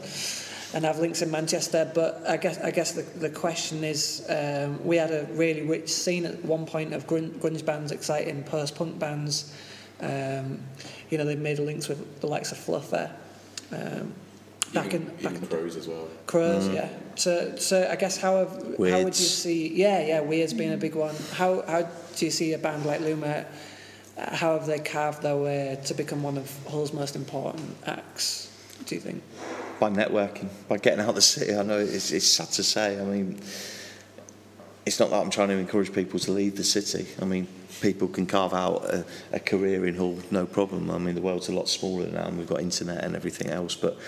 and 0.75 0.85
have 0.85 0.99
links 0.99 1.23
in 1.23 1.31
Manchester. 1.31 1.90
But 1.94 2.23
I 2.29 2.37
guess 2.37 2.59
I 2.59 2.71
guess 2.71 2.92
the, 2.92 3.03
the 3.03 3.31
question 3.31 3.85
is 3.85 4.25
um, 4.29 4.83
we 4.85 4.97
had 4.97 5.11
a 5.11 5.25
really 5.33 5.62
rich 5.62 5.88
scene 5.92 6.25
at 6.27 6.44
one 6.44 6.66
point 6.66 6.94
of 6.94 7.07
grunge, 7.07 7.33
grunge 7.40 7.64
bands 7.64 7.92
exciting 7.92 8.42
post-punk 8.44 8.99
bands. 8.99 9.53
Um, 10.01 10.61
you 11.11 11.18
know 11.18 11.25
they've 11.25 11.38
made 11.38 11.59
links 11.59 11.88
with 11.88 12.21
the 12.21 12.27
likes 12.29 12.53
of 12.53 12.59
Fluffer 12.59 13.11
um, 13.73 14.12
back 14.72 14.87
even, 14.87 15.02
in 15.02 15.09
back 15.09 15.18
even 15.20 15.35
in 15.37 15.40
the 15.40 15.46
crows 15.46 15.76
as 15.76 15.88
well. 15.88 16.09
Crows, 16.26 16.68
yeah. 16.68 16.88
So, 17.16 17.57
so 17.57 17.88
I 17.90 17.96
guess 17.96 18.16
how 18.16 18.38
have, 18.38 18.52
how 18.52 19.02
would 19.02 19.07
you 19.07 19.12
see? 19.12 19.74
Yeah, 19.74 20.04
yeah. 20.07 20.20
Weird's 20.20 20.52
a 20.52 20.76
big 20.76 20.94
one. 20.94 21.14
How 21.33 21.62
how 21.62 21.88
do 22.16 22.24
you 22.24 22.31
see 22.31 22.52
a 22.52 22.59
band 22.59 22.87
like 22.87 23.00
LUMER? 23.00 23.46
uh, 24.16 24.37
How 24.37 24.59
have 24.59 24.66
they 24.66 24.78
carved 24.78 25.22
their 25.22 25.37
way 25.37 25.78
to 25.85 25.94
become 25.94 26.22
one 26.22 26.37
of 26.37 26.50
Hull's 26.68 26.92
most 26.92 27.16
important 27.16 27.76
acts? 27.87 28.46
Do 28.87 28.94
you 28.94 29.00
think? 29.00 29.22
by 29.78 29.90
networking, 29.90 30.48
by 30.68 30.76
getting 30.78 31.00
out 31.00 31.11
of 31.11 31.14
the 31.14 31.22
city. 31.22 31.54
I 31.54 31.62
know 31.62 31.78
it's, 31.78 32.11
it's 32.11 32.26
sad 32.26 32.48
to 32.52 32.62
say. 32.62 33.00
I 33.00 33.04
mean, 33.04 33.40
it's 34.85 34.98
not 34.98 35.11
that 35.11 35.20
I'm 35.20 35.31
trying 35.31 35.48
to 35.48 35.54
encourage 35.54 35.92
people 35.92 36.18
to 36.20 36.33
leave 36.33 36.57
the 36.57 36.64
city. 36.64 37.07
I 37.20 37.24
mean, 37.24 37.46
people 37.81 38.09
can 38.09 38.26
carve 38.26 38.54
out 38.54 38.85
a, 38.85 39.04
a 39.33 39.40
career 39.40 39.87
in 39.87 39.94
Hull, 39.94 40.18
no 40.31 40.46
problem. 40.46 40.90
I 40.90 40.98
mean, 40.98 41.14
the 41.14 41.20
world's 41.20 41.48
a 41.48 41.52
lot 41.52 41.68
smaller 41.68 42.09
now, 42.09 42.26
and 42.26 42.38
we've 42.38 42.48
got 42.48 42.61
internet 42.61 43.04
and 43.04 43.14
everything 43.14 43.50
else. 43.50 43.76
But 43.76 43.98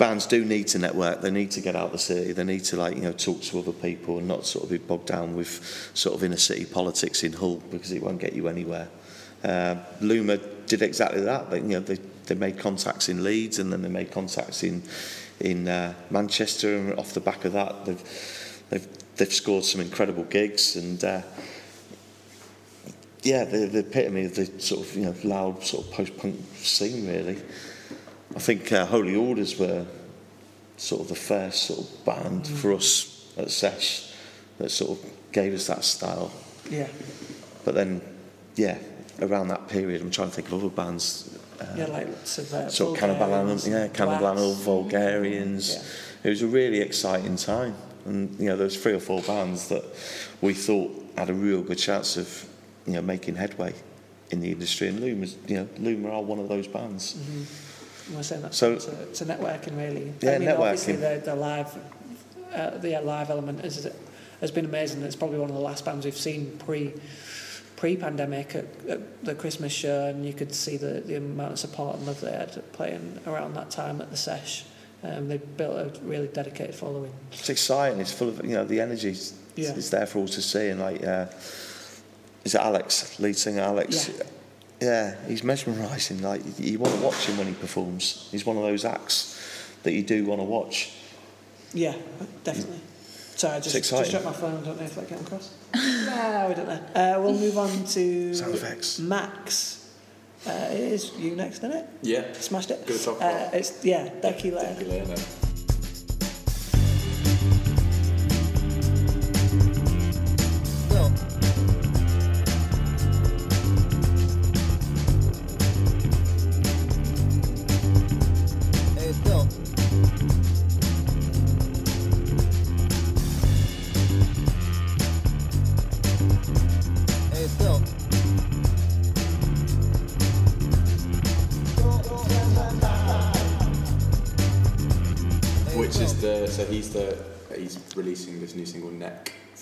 bands 0.00 0.24
do 0.24 0.46
need 0.46 0.66
to 0.66 0.78
network. 0.78 1.20
They 1.20 1.30
need 1.30 1.50
to 1.50 1.60
get 1.60 1.76
out 1.76 1.92
the 1.92 1.98
city. 1.98 2.32
They 2.32 2.42
need 2.42 2.64
to 2.64 2.76
like 2.76 2.96
you 2.96 3.02
know 3.02 3.12
talk 3.12 3.42
to 3.42 3.58
other 3.58 3.72
people 3.72 4.16
and 4.18 4.26
not 4.26 4.46
sort 4.46 4.64
of 4.64 4.70
be 4.70 4.78
bogged 4.78 5.06
down 5.06 5.36
with 5.36 5.90
sort 5.92 6.16
of 6.16 6.24
inner 6.24 6.38
city 6.38 6.64
politics 6.64 7.22
in 7.22 7.34
Hull 7.34 7.62
because 7.70 7.92
it 7.92 8.02
won't 8.02 8.18
get 8.18 8.32
you 8.32 8.48
anywhere. 8.48 8.88
Uh, 9.44 9.76
LUMER 10.00 10.38
did 10.66 10.80
exactly 10.80 11.20
that. 11.20 11.50
They, 11.50 11.58
you 11.58 11.68
know, 11.68 11.80
they, 11.80 11.98
they 12.24 12.34
made 12.34 12.58
contacts 12.58 13.10
in 13.10 13.22
Leeds 13.22 13.58
and 13.58 13.70
then 13.70 13.82
they 13.82 13.90
made 13.90 14.10
contacts 14.10 14.62
in 14.62 14.82
in 15.38 15.68
uh, 15.68 15.92
Manchester, 16.10 16.76
and 16.76 16.98
off 16.98 17.12
the 17.12 17.20
back 17.20 17.44
of 17.44 17.52
that, 17.52 17.84
they've 17.84 18.64
they've 18.70 18.88
they've 19.16 19.32
scored 19.32 19.64
some 19.64 19.80
incredible 19.82 20.24
gigs 20.24 20.76
and. 20.76 21.04
Uh, 21.04 21.22
yeah, 23.22 23.44
the, 23.44 23.66
the 23.66 23.80
epitome 23.80 24.24
of 24.24 24.34
the 24.34 24.46
sort 24.58 24.80
of 24.86 24.96
you 24.96 25.04
know 25.04 25.14
loud 25.24 25.62
sort 25.62 25.84
of 25.84 25.92
post-punk 25.92 26.36
scene, 26.56 27.06
really. 27.06 27.36
I 28.34 28.38
think 28.38 28.72
uh, 28.72 28.86
Holy 28.86 29.16
Orders 29.16 29.58
were 29.58 29.86
sort 30.76 31.02
of 31.02 31.08
the 31.08 31.14
first 31.14 31.64
sort 31.64 31.80
of 31.80 32.04
band 32.04 32.46
for 32.46 32.72
us 32.72 33.32
at 33.36 33.50
Sesh 33.50 34.12
that 34.58 34.70
sort 34.70 34.98
of 34.98 35.10
gave 35.32 35.52
us 35.52 35.66
that 35.66 35.84
style. 35.84 36.32
Yeah, 36.70 36.88
But 37.64 37.74
then, 37.74 38.00
yeah, 38.54 38.78
around 39.20 39.48
that 39.48 39.68
period, 39.68 40.00
I'm 40.00 40.10
trying 40.10 40.28
to 40.28 40.34
think 40.34 40.48
of 40.48 40.54
other 40.54 40.68
bands. 40.68 41.38
Uh, 41.60 41.74
yeah, 41.76 41.86
like 41.86 42.08
Subvert, 42.24 42.72
sort 42.72 42.94
of 42.94 43.00
Cannibal 43.00 43.58
yeah, 43.68 43.88
Cannibal 43.88 44.28
Animal, 44.28 44.54
Vulgarians. 44.54 45.74
Yeah. 45.74 45.82
It 46.24 46.28
was 46.30 46.42
a 46.42 46.46
really 46.46 46.80
exciting 46.80 47.36
time, 47.36 47.74
and 48.04 48.38
you 48.38 48.46
know, 48.46 48.56
there 48.56 48.64
was 48.64 48.80
three 48.80 48.92
or 48.92 49.00
four 49.00 49.22
bands 49.22 49.68
that 49.68 49.84
we 50.40 50.54
thought 50.54 50.90
had 51.16 51.30
a 51.30 51.34
real 51.34 51.62
good 51.62 51.78
chance 51.78 52.16
of, 52.16 52.46
you 52.86 52.94
know, 52.94 53.02
making 53.02 53.34
headway 53.34 53.74
in 54.30 54.40
the 54.40 54.52
industry. 54.52 54.88
And 54.88 55.00
LUMER's, 55.00 55.36
you 55.48 55.56
know, 55.56 55.68
LUMER 55.78 56.10
are 56.10 56.22
one 56.22 56.38
of 56.38 56.48
those 56.48 56.66
bands. 56.66 57.16
I 57.18 57.69
was 58.16 58.26
saying 58.26 58.42
that. 58.42 58.54
So- 58.54 58.72
it's 58.72 59.20
a, 59.20 59.24
networking 59.24 59.76
really. 59.76 60.12
Yeah, 60.20 60.32
I 60.32 60.38
mean, 60.38 60.48
obviously 60.48 60.96
the, 60.96 61.22
the 61.24 61.34
live, 61.34 61.76
uh, 62.52 62.78
the 62.78 62.96
uh, 62.96 63.02
live 63.02 63.30
element 63.30 63.64
is 63.64 63.88
has 64.40 64.50
been 64.50 64.64
amazing. 64.64 65.02
It's 65.02 65.16
probably 65.16 65.38
one 65.38 65.50
of 65.50 65.54
the 65.54 65.62
last 65.62 65.84
bands 65.84 66.04
we've 66.04 66.16
seen 66.16 66.58
pre 66.58 66.94
pre-pandemic 67.76 68.54
at, 68.54 68.66
at 68.88 69.24
the 69.24 69.34
Christmas 69.34 69.72
show, 69.72 70.06
and 70.06 70.26
you 70.26 70.34
could 70.34 70.54
see 70.54 70.76
the, 70.76 71.00
the 71.00 71.16
amount 71.16 71.52
of 71.52 71.58
support 71.58 71.96
and 71.96 72.06
love 72.06 72.20
they 72.20 72.30
had 72.30 72.62
playing 72.72 73.18
around 73.26 73.54
that 73.54 73.70
time 73.70 74.02
at 74.02 74.10
the 74.10 74.18
sesh. 74.18 74.66
Um, 75.02 75.28
they 75.28 75.38
built 75.38 75.76
a 75.76 75.98
really 76.02 76.28
dedicated 76.28 76.74
following. 76.74 77.12
It's 77.32 77.48
exciting. 77.48 78.00
It's 78.00 78.12
full 78.12 78.28
of 78.28 78.44
you 78.44 78.54
know 78.54 78.64
the 78.64 78.80
energy. 78.80 79.16
Yeah. 79.56 79.72
is 79.74 79.90
there 79.90 80.06
for 80.06 80.20
all 80.20 80.28
to 80.28 80.42
see. 80.42 80.68
And 80.68 80.80
like, 80.80 81.02
uh, 81.04 81.26
is 82.44 82.54
it 82.54 82.60
Alex, 82.60 83.18
lead 83.18 83.36
singer 83.36 83.62
Alex? 83.62 84.08
Yeah. 84.08 84.24
Yeah, 84.80 85.14
he's 85.28 85.42
mesmerising. 85.44 86.22
Like 86.22 86.44
you, 86.58 86.72
you 86.72 86.78
want 86.78 86.94
to 86.94 87.00
watch 87.00 87.26
him 87.26 87.36
when 87.38 87.46
he 87.46 87.54
performs. 87.54 88.28
He's 88.30 88.46
one 88.46 88.56
of 88.56 88.62
those 88.62 88.84
acts 88.84 89.38
that 89.82 89.92
you 89.92 90.02
do 90.02 90.24
want 90.24 90.40
to 90.40 90.44
watch. 90.44 90.92
Yeah, 91.74 91.94
definitely. 92.44 92.80
Sorry, 93.36 93.54
I 93.56 93.60
just, 93.60 93.74
It's 93.74 93.88
just 93.88 94.02
exciting. 94.02 94.20
dropped 94.22 94.24
my 94.26 94.32
phone. 94.48 94.62
I 94.62 94.66
don't 94.66 94.78
know 94.78 94.84
if 94.86 94.94
that 94.96 95.08
came 95.08 95.18
across. 95.18 95.54
no, 95.74 96.46
we 96.48 96.54
don't 96.54 96.68
know. 96.68 96.82
Uh, 96.94 97.20
we'll 97.22 97.32
move 97.38 97.56
on 97.56 97.84
to 97.86 98.34
Sound 98.34 98.54
effects. 98.54 98.98
Max. 98.98 99.76
Uh, 100.46 100.50
it 100.72 100.80
is 100.80 101.12
you 101.18 101.36
next, 101.36 101.58
isn't 101.58 101.72
it? 101.72 101.86
Yeah. 102.02 102.32
Smashed 102.32 102.70
it. 102.70 102.86
Good 102.86 102.98
to 102.98 103.04
talk 103.04 103.14
Uh, 103.22 103.26
about. 103.26 103.54
it's 103.54 103.84
yeah, 103.84 104.08
Deckie 104.22 104.52
Learner. 104.52 104.74
Thank 104.74 104.80
you, 104.88 105.39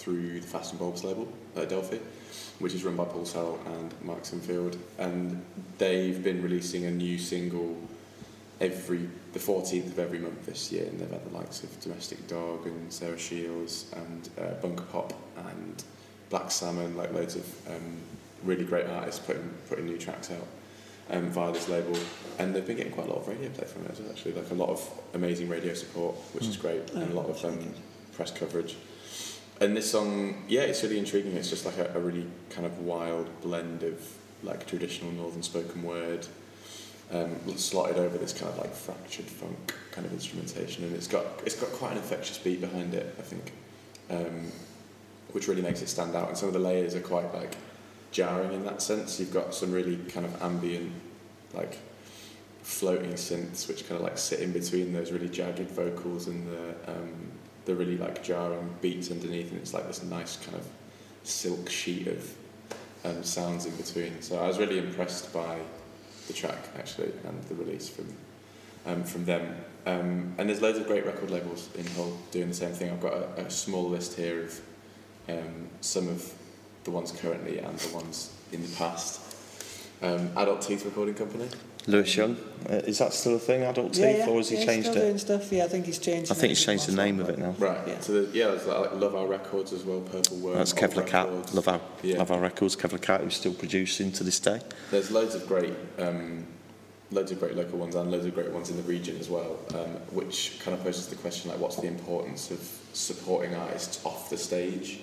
through 0.08 0.40
the 0.40 0.46
Fast 0.46 0.70
and 0.70 0.78
Bulbs 0.78 1.04
label 1.04 1.28
at 1.54 1.68
Delphi, 1.68 1.98
which 2.60 2.72
is 2.72 2.82
run 2.82 2.96
by 2.96 3.04
Paul 3.04 3.26
Sell 3.26 3.58
and 3.66 3.94
Mike 4.02 4.22
Sinfield, 4.24 4.78
and 4.98 5.44
they've 5.76 6.24
been 6.24 6.42
releasing 6.42 6.86
a 6.86 6.90
new 6.90 7.18
single 7.18 7.76
every 8.58 9.06
the 9.34 9.38
14th 9.38 9.86
of 9.86 9.98
every 9.98 10.18
month 10.18 10.46
this 10.46 10.72
year, 10.72 10.86
and 10.86 10.98
they've 10.98 11.10
had 11.10 11.30
the 11.30 11.36
likes 11.36 11.62
of 11.62 11.78
Domestic 11.80 12.26
Dog 12.26 12.66
and 12.66 12.90
Sarah 12.90 13.18
Shields 13.18 13.92
and 13.94 14.30
uh, 14.40 14.54
Bunker 14.62 14.84
Pop 14.84 15.12
and 15.36 15.84
Black 16.30 16.50
Salmon, 16.50 16.96
like 16.96 17.12
loads 17.12 17.36
of 17.36 17.68
um, 17.68 17.98
really 18.44 18.64
great 18.64 18.86
artists 18.86 19.20
putting 19.20 19.50
putting 19.68 19.84
new 19.84 19.98
tracks 19.98 20.30
out 20.30 20.46
um, 21.10 21.28
via 21.28 21.52
this 21.52 21.68
label, 21.68 21.98
and 22.38 22.56
they've 22.56 22.66
been 22.66 22.78
getting 22.78 22.92
quite 22.92 23.08
a 23.08 23.10
lot 23.10 23.18
of 23.18 23.28
radio 23.28 23.50
play 23.50 23.66
from 23.66 23.84
it 23.84 23.90
as 23.90 24.00
well. 24.00 24.10
Actually, 24.10 24.32
like 24.32 24.50
a 24.52 24.54
lot 24.54 24.70
of 24.70 24.90
amazing 25.12 25.50
radio 25.50 25.74
support, 25.74 26.14
which 26.32 26.46
is 26.46 26.56
great, 26.56 26.90
and 26.92 27.12
a 27.12 27.14
lot 27.14 27.28
of 27.28 27.44
um, 27.44 27.74
press 28.14 28.30
coverage. 28.30 28.74
And 29.60 29.76
this 29.76 29.90
song, 29.90 30.44
yeah, 30.48 30.62
it's 30.62 30.82
really 30.82 30.98
intriguing. 30.98 31.36
It's 31.36 31.50
just 31.50 31.66
like 31.66 31.78
a, 31.78 31.92
a 31.94 32.00
really 32.00 32.26
kind 32.50 32.66
of 32.66 32.78
wild 32.80 33.28
blend 33.40 33.82
of 33.82 34.00
like 34.42 34.66
traditional 34.66 35.10
northern 35.12 35.42
spoken 35.42 35.82
word, 35.82 36.26
um, 37.12 37.36
slotted 37.56 37.96
over 37.96 38.18
this 38.18 38.32
kind 38.32 38.52
of 38.52 38.58
like 38.58 38.72
fractured 38.72 39.24
funk 39.24 39.74
kind 39.90 40.06
of 40.06 40.12
instrumentation, 40.12 40.84
and 40.84 40.94
it's 40.94 41.08
got 41.08 41.24
it's 41.44 41.56
got 41.56 41.70
quite 41.70 41.92
an 41.92 41.98
infectious 41.98 42.38
beat 42.38 42.60
behind 42.60 42.94
it, 42.94 43.14
I 43.18 43.22
think, 43.22 43.52
um, 44.10 44.52
which 45.32 45.48
really 45.48 45.62
makes 45.62 45.82
it 45.82 45.88
stand 45.88 46.14
out. 46.14 46.28
And 46.28 46.38
some 46.38 46.48
of 46.48 46.54
the 46.54 46.60
layers 46.60 46.94
are 46.94 47.00
quite 47.00 47.32
like 47.34 47.56
jarring 48.12 48.52
in 48.52 48.64
that 48.64 48.80
sense. 48.80 49.18
You've 49.18 49.32
got 49.32 49.54
some 49.54 49.72
really 49.72 49.96
kind 49.96 50.24
of 50.24 50.40
ambient, 50.42 50.92
like 51.52 51.78
floating 52.62 53.12
synths, 53.14 53.66
which 53.66 53.88
kind 53.88 53.98
of 53.98 54.02
like 54.02 54.18
sit 54.18 54.40
in 54.40 54.52
between 54.52 54.92
those 54.92 55.10
really 55.10 55.28
jagged 55.28 55.70
vocals 55.70 56.28
and 56.28 56.46
the 56.46 56.92
um, 56.92 57.32
the 57.68 57.76
really 57.76 57.98
like 57.98 58.24
jarring 58.24 58.74
beats 58.80 59.10
underneath, 59.10 59.52
and 59.52 59.60
it's 59.60 59.74
like 59.74 59.86
this 59.86 60.02
nice 60.02 60.38
kind 60.38 60.56
of 60.56 60.66
silk 61.22 61.68
sheet 61.68 62.08
of 62.08 62.34
um, 63.04 63.22
sounds 63.22 63.66
in 63.66 63.76
between. 63.76 64.22
So 64.22 64.38
I 64.38 64.46
was 64.48 64.58
really 64.58 64.78
impressed 64.78 65.32
by 65.34 65.58
the 66.26 66.32
track 66.32 66.58
actually 66.78 67.12
and 67.26 67.42
the 67.44 67.54
release 67.54 67.88
from 67.88 68.08
um, 68.86 69.04
from 69.04 69.26
them. 69.26 69.54
Um, 69.84 70.34
and 70.38 70.48
there's 70.48 70.62
loads 70.62 70.78
of 70.78 70.86
great 70.86 71.04
record 71.04 71.30
labels 71.30 71.68
in 71.76 71.86
Hull 71.88 72.16
doing 72.30 72.48
the 72.48 72.54
same 72.54 72.72
thing. 72.72 72.90
I've 72.90 73.00
got 73.00 73.12
a, 73.12 73.46
a 73.46 73.50
small 73.50 73.88
list 73.88 74.16
here 74.16 74.44
of 74.44 74.60
um, 75.28 75.68
some 75.82 76.08
of 76.08 76.32
the 76.84 76.90
ones 76.90 77.12
currently 77.12 77.58
and 77.58 77.78
the 77.78 77.94
ones 77.94 78.34
in 78.50 78.62
the 78.62 78.76
past. 78.76 79.20
Um, 80.00 80.30
Adult 80.36 80.62
Teeth 80.62 80.86
Recording 80.86 81.14
Company. 81.14 81.48
Lewis 81.88 82.14
Young, 82.16 82.36
uh, 82.68 82.74
is 82.74 82.98
that 82.98 83.14
still 83.14 83.36
a 83.36 83.38
thing, 83.38 83.62
Adult 83.62 83.94
Teeth, 83.94 84.02
yeah, 84.04 84.16
yeah, 84.18 84.28
or 84.28 84.36
has 84.36 84.50
he 84.50 84.58
yeah, 84.58 84.64
changed 84.66 84.88
still 84.90 85.02
it? 85.02 85.06
doing 85.06 85.18
stuff. 85.18 85.50
Yeah, 85.50 85.64
I 85.64 85.68
think 85.68 85.86
he's 85.86 85.98
changed. 85.98 86.30
I 86.30 86.34
think 86.34 86.50
he's 86.50 86.62
changed 86.62 86.86
the 86.86 86.94
name 86.94 87.18
of 87.18 87.30
it 87.30 87.38
now. 87.38 87.54
Right. 87.58 87.80
Yeah. 87.88 88.00
So 88.00 88.12
the, 88.22 88.38
yeah, 88.38 88.48
there's 88.48 88.66
like 88.66 88.92
Love 88.92 89.14
Our 89.14 89.26
Records 89.26 89.72
as 89.72 89.84
well, 89.84 90.00
Purple 90.00 90.36
Worm. 90.36 90.58
That's 90.58 90.72
Old 90.74 90.82
Kevlar 90.82 91.06
Cat, 91.06 91.54
love 91.54 91.66
our, 91.66 91.80
Yeah. 92.02 92.18
love 92.18 92.30
our 92.30 92.40
records. 92.40 92.76
Kevlar 92.76 93.00
Cat, 93.00 93.22
who's 93.22 93.36
still 93.36 93.54
producing 93.54 94.12
to 94.12 94.22
this 94.22 94.38
day. 94.38 94.60
There's 94.90 95.10
loads 95.10 95.34
of 95.34 95.46
great, 95.48 95.72
um, 95.98 96.46
loads 97.10 97.32
of 97.32 97.40
great 97.40 97.56
local 97.56 97.78
ones 97.78 97.94
and 97.94 98.10
loads 98.12 98.26
of 98.26 98.34
great 98.34 98.50
ones 98.52 98.68
in 98.68 98.76
the 98.76 98.82
region 98.82 99.16
as 99.18 99.30
well, 99.30 99.58
um, 99.74 99.94
which 100.12 100.60
kind 100.62 100.76
of 100.76 100.84
poses 100.84 101.06
the 101.06 101.16
question 101.16 101.50
like, 101.50 101.58
what's 101.58 101.76
the 101.76 101.86
importance 101.86 102.50
of 102.50 102.60
supporting 102.92 103.54
artists 103.54 104.04
off 104.04 104.28
the 104.28 104.36
stage, 104.36 105.00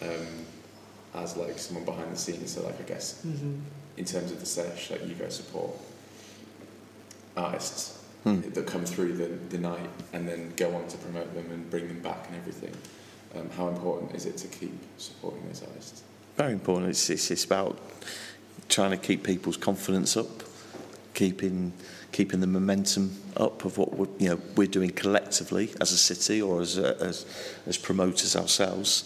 um, 0.00 0.46
as 1.14 1.36
like 1.36 1.58
someone 1.58 1.84
behind 1.84 2.10
the 2.10 2.16
scenes? 2.16 2.52
So 2.52 2.62
like, 2.62 2.80
I 2.80 2.84
guess 2.84 3.20
hmm 3.20 3.56
in 3.98 4.04
terms 4.04 4.30
of 4.30 4.38
the 4.40 4.44
sesh, 4.44 4.90
like 4.90 5.06
you 5.08 5.14
guys 5.14 5.34
support 5.34 5.70
artists 7.36 7.96
Hmm. 8.26 8.40
that 8.40 8.66
come 8.66 8.84
through 8.84 9.12
the, 9.12 9.26
the 9.50 9.58
night 9.58 9.88
and 10.12 10.26
then 10.28 10.52
go 10.56 10.74
on 10.74 10.88
to 10.88 10.96
promote 10.98 11.32
them 11.32 11.48
and 11.52 11.70
bring 11.70 11.86
them 11.86 12.00
back 12.00 12.26
and 12.26 12.36
everything. 12.36 12.74
Um, 13.36 13.48
how 13.50 13.68
important 13.68 14.16
is 14.16 14.26
it 14.26 14.36
to 14.38 14.48
keep 14.48 14.76
supporting 14.98 15.46
those 15.46 15.62
artists? 15.62 16.02
Very 16.36 16.52
important. 16.52 16.90
It's, 16.90 17.08
it's, 17.08 17.30
it's 17.30 17.44
about 17.44 17.78
trying 18.68 18.90
to 18.90 18.96
keep 18.96 19.22
people's 19.22 19.56
confidence 19.56 20.16
up, 20.16 20.42
keeping 21.14 21.72
keeping 22.10 22.40
the 22.40 22.46
momentum 22.48 23.16
up 23.36 23.64
of 23.64 23.78
what 23.78 23.94
we're, 23.96 24.08
you 24.18 24.30
know 24.30 24.40
we're 24.56 24.66
doing 24.66 24.90
collectively 24.90 25.70
as 25.80 25.92
a 25.92 25.98
city 25.98 26.42
or 26.42 26.60
as 26.62 26.78
a, 26.78 27.00
as 27.00 27.26
as 27.68 27.76
promoters 27.78 28.34
ourselves. 28.34 29.04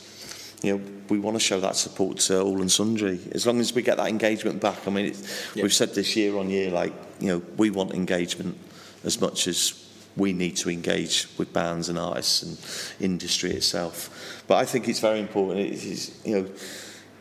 You 0.63 0.77
know, 0.79 0.85
we 1.09 1.19
want 1.19 1.37
to 1.37 1.41
show 1.41 1.59
that 1.61 1.77
support 1.77 2.19
to 2.19 2.41
all 2.41 2.61
and 2.61 2.71
sundry. 2.71 3.19
As 3.33 3.47
long 3.47 3.61
as 3.61 3.73
we 3.75 3.83
get 3.83 3.97
that 3.97 4.09
engagement 4.09 4.61
back. 4.61 4.87
I 4.87 4.91
mean, 4.91 5.15
Yeah. 5.55 5.63
we've 5.63 5.73
said 5.73 5.95
this 5.95 6.15
year 6.17 6.37
on 6.37 6.51
year, 6.51 6.71
like 6.71 6.93
you 7.19 7.29
know, 7.29 7.43
we 7.57 7.71
want 7.71 7.93
engagement 7.93 8.57
as 9.05 9.21
much 9.21 9.49
as 9.49 9.73
we 10.17 10.33
need 10.33 10.57
to 10.57 10.71
engage 10.71 11.29
with 11.39 11.53
bands 11.53 11.89
and 11.89 11.99
artists 11.99 12.43
and 12.43 12.59
industry 13.01 13.53
itself. 13.53 14.43
But 14.47 14.57
I 14.57 14.65
think 14.65 14.89
it's 14.89 15.01
very 15.01 15.21
important. 15.21 15.61
It 15.61 15.73
is, 15.85 16.11
you 16.25 16.35
know, 16.41 16.47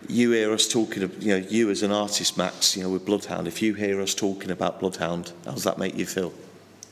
you 0.07 0.31
hear 0.31 0.51
us 0.53 0.67
talking, 0.67 1.03
of, 1.03 1.21
you 1.21 1.37
know, 1.39 1.47
you 1.49 1.69
as 1.69 1.83
an 1.83 1.91
artist, 1.91 2.37
Max, 2.37 2.75
you 2.75 2.83
know, 2.83 2.89
with 2.89 3.05
Bloodhound. 3.05 3.47
If 3.47 3.61
you 3.61 3.73
hear 3.73 4.01
us 4.01 4.13
talking 4.15 4.49
about 4.49 4.79
Bloodhound, 4.79 5.31
how 5.45 5.51
does 5.51 5.63
that 5.65 5.77
make 5.77 5.95
you 5.95 6.05
feel? 6.05 6.33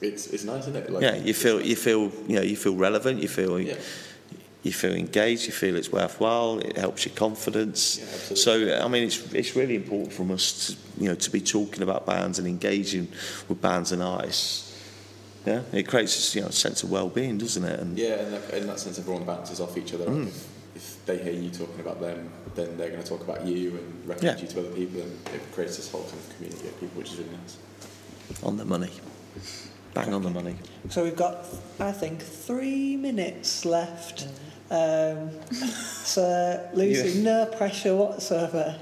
It's, 0.01 0.27
it's 0.27 0.43
nice, 0.43 0.63
isn't 0.67 0.75
it? 0.75 0.89
Like, 0.91 1.01
yeah, 1.01 1.15
you 1.15 1.33
feel, 1.33 1.60
you 1.60 1.75
feel, 1.75 2.12
you 2.27 2.36
know, 2.36 2.41
you 2.43 2.55
feel 2.55 2.75
relevant. 2.75 3.21
You 3.21 3.27
feel, 3.27 3.60
Yeah. 3.60 3.75
You 4.67 4.73
feel 4.73 4.93
engaged. 4.93 5.45
You 5.47 5.51
feel 5.53 5.75
it's 5.75 5.91
worthwhile. 5.91 6.60
It 6.60 6.77
helps 6.77 7.06
your 7.06 7.15
confidence. 7.15 7.97
Yeah, 7.99 8.36
so, 8.36 8.51
I 8.86 8.88
mean, 8.88 9.03
it's 9.03 9.34
it's 9.34 9.56
really 9.56 9.75
important 9.75 10.13
from 10.13 10.32
us, 10.32 10.45
to, 10.67 11.01
you 11.03 11.10
know, 11.10 11.15
to 11.15 11.30
be 11.32 11.41
talking 11.41 11.82
about 11.84 12.06
bands 12.06 12.38
and 12.39 12.47
engaging 12.47 13.08
with 13.47 13.62
bands 13.62 13.91
and 13.91 14.01
artists. 14.03 14.63
Yeah, 15.45 15.62
it 15.71 15.88
creates 15.88 16.36
you 16.36 16.41
know 16.41 16.47
a 16.49 16.51
sense 16.51 16.84
of 16.84 16.91
well-being, 16.91 17.38
doesn't 17.38 17.63
it? 17.63 17.80
And 17.80 17.97
Yeah, 17.97 18.15
and 18.21 18.34
that, 18.34 18.53
in 18.53 18.67
that 18.67 18.80
sense, 18.80 18.99
everyone 18.99 19.23
bounces 19.23 19.60
off 19.62 19.77
each 19.77 19.93
other. 19.93 20.06
Mm. 20.06 20.27
If, 20.27 20.47
if 20.75 21.06
they 21.06 21.17
hear 21.23 21.34
you 21.34 21.49
talking 21.49 21.80
about 21.80 22.01
them, 22.01 22.30
then 22.56 22.77
they're 22.77 22.89
going 22.91 23.01
to 23.01 23.08
talk 23.08 23.21
about 23.21 23.45
you 23.45 23.69
and 23.80 24.08
recommend 24.10 24.39
Yeah. 24.39 24.45
you 24.45 24.51
to 24.53 24.60
other 24.60 24.75
people, 24.75 25.01
and 25.01 25.12
it 25.34 25.41
creates 25.53 25.77
this 25.77 25.89
whole 25.89 26.03
kind 26.03 26.19
of 26.19 26.36
community 26.36 26.67
of 26.67 26.80
people, 26.82 26.99
which 26.99 27.12
is 27.13 27.17
really 27.19 27.32
nice. 27.32 27.58
on 28.43 28.58
the 28.58 28.65
money, 28.65 28.91
bang 29.93 30.13
on 30.13 30.21
the 30.21 30.30
money. 30.30 30.56
So 30.89 31.03
we've 31.06 31.15
got, 31.15 31.45
I 31.80 31.93
think, 31.93 32.21
three 32.21 32.97
minutes 32.97 33.63
left. 33.63 34.27
Um, 34.69 35.32
so, 35.51 36.69
Lucy, 36.73 37.21
no 37.21 37.45
pressure 37.45 37.95
whatsoever. 37.95 38.80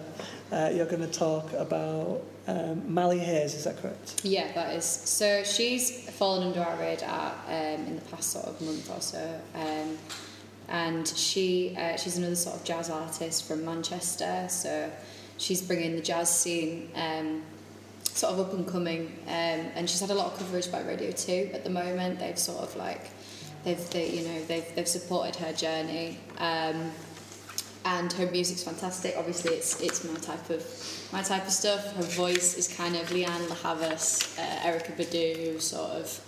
Uh, 0.52 0.71
you're 0.74 0.86
going 0.86 1.02
to 1.02 1.08
talk 1.08 1.52
about 1.54 2.21
um, 2.48 2.93
Mali 2.93 3.19
Hayes, 3.19 3.56
is 3.56 3.63
that 3.63 3.78
correct? 3.82 4.21
Yeah, 4.24 4.52
that 4.54 4.76
is. 4.76 4.86
So 4.86 5.43
she's 5.43 6.10
fallen 6.12 6.48
under 6.48 6.62
our 6.62 6.78
radar 6.78 7.34
um, 7.48 7.86
in 7.88 7.95
the 7.95 8.02
past 8.04 8.32
sort 8.32 8.45
of 8.45 8.62
month 8.62 8.89
or 8.89 9.02
so. 9.02 9.41
Um, 9.56 9.98
and 10.67 11.08
she 11.08 11.76
uh, 11.78 11.95
she's 11.95 12.17
another 12.17 12.36
sort 12.36 12.56
of 12.56 12.63
jazz 12.63 12.89
artist 12.89 13.48
from 13.48 13.65
Manchester. 13.65 14.48
So 14.50 14.91
she's 15.38 15.62
bringing 15.62 15.95
the 15.95 16.02
jazz 16.02 16.30
scene 16.30 16.89
um, 16.95 17.43
sort 18.04 18.34
of 18.34 18.39
up 18.39 18.54
and 18.54 18.67
coming. 18.67 19.17
Um, 19.28 19.71
and 19.76 19.89
she's 19.89 20.00
had 20.00 20.10
a 20.10 20.15
lot 20.15 20.34
of 20.34 20.38
coverage 20.38 20.71
by 20.71 20.82
Radio 20.82 21.12
2 21.12 21.52
at 21.54 21.63
the 21.63 21.69
moment. 21.69 22.19
They've 22.19 22.38
sort 22.38 22.63
of 22.63 22.76
like, 22.76 23.10
they've, 23.65 23.89
they, 23.89 24.10
you 24.12 24.28
know, 24.28 24.45
they've, 24.45 24.65
they've 24.75 24.88
supported 24.88 25.36
her 25.38 25.51
journey. 25.51 26.17
Um, 26.38 26.91
and 27.86 28.12
her 28.13 28.30
music's 28.32 28.63
fantastic. 28.63 29.15
Obviously, 29.15 29.54
it's 29.54 29.80
it's 29.80 30.04
my 30.04 30.15
type 30.19 30.49
of 30.49 30.65
my 31.13 31.21
type 31.21 31.45
of 31.45 31.51
stuff. 31.51 31.95
Her 31.95 32.04
voice 32.04 32.58
is 32.58 32.67
kind 32.67 32.95
of 32.95 33.08
Lianne 33.10 33.47
La 33.47 33.56
Havas, 33.56 34.38
uh, 34.39 34.67
Erykah 34.67 34.97
Badu, 34.97 35.62
sort 35.62 35.91
of 35.91 36.21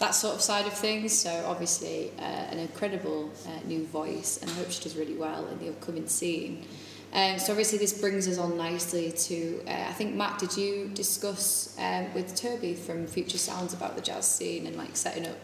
that 0.00 0.10
sort 0.10 0.34
of 0.34 0.40
side 0.42 0.66
of 0.66 0.72
things. 0.72 1.16
So 1.16 1.30
obviously, 1.46 2.10
uh, 2.18 2.22
an 2.22 2.58
incredible 2.58 3.30
uh, 3.46 3.66
new 3.66 3.86
voice, 3.86 4.38
and 4.42 4.50
I 4.50 4.54
hope 4.54 4.70
she 4.70 4.82
does 4.82 4.96
really 4.96 5.14
well 5.14 5.46
in 5.46 5.58
the 5.60 5.68
upcoming 5.68 6.08
scene. 6.08 6.66
Um, 7.12 7.38
so 7.38 7.52
obviously, 7.52 7.78
this 7.78 7.98
brings 7.98 8.26
us 8.26 8.38
on 8.38 8.56
nicely 8.56 9.12
to 9.12 9.62
uh, 9.68 9.86
I 9.88 9.92
think 9.92 10.16
Matt. 10.16 10.40
Did 10.40 10.56
you 10.56 10.90
discuss 10.92 11.76
um, 11.78 12.12
with 12.14 12.34
Toby 12.34 12.74
from 12.74 13.06
Future 13.06 13.38
Sounds 13.38 13.72
about 13.72 13.94
the 13.94 14.02
jazz 14.02 14.26
scene 14.26 14.66
and 14.66 14.74
like 14.74 14.96
setting 14.96 15.24
up 15.24 15.38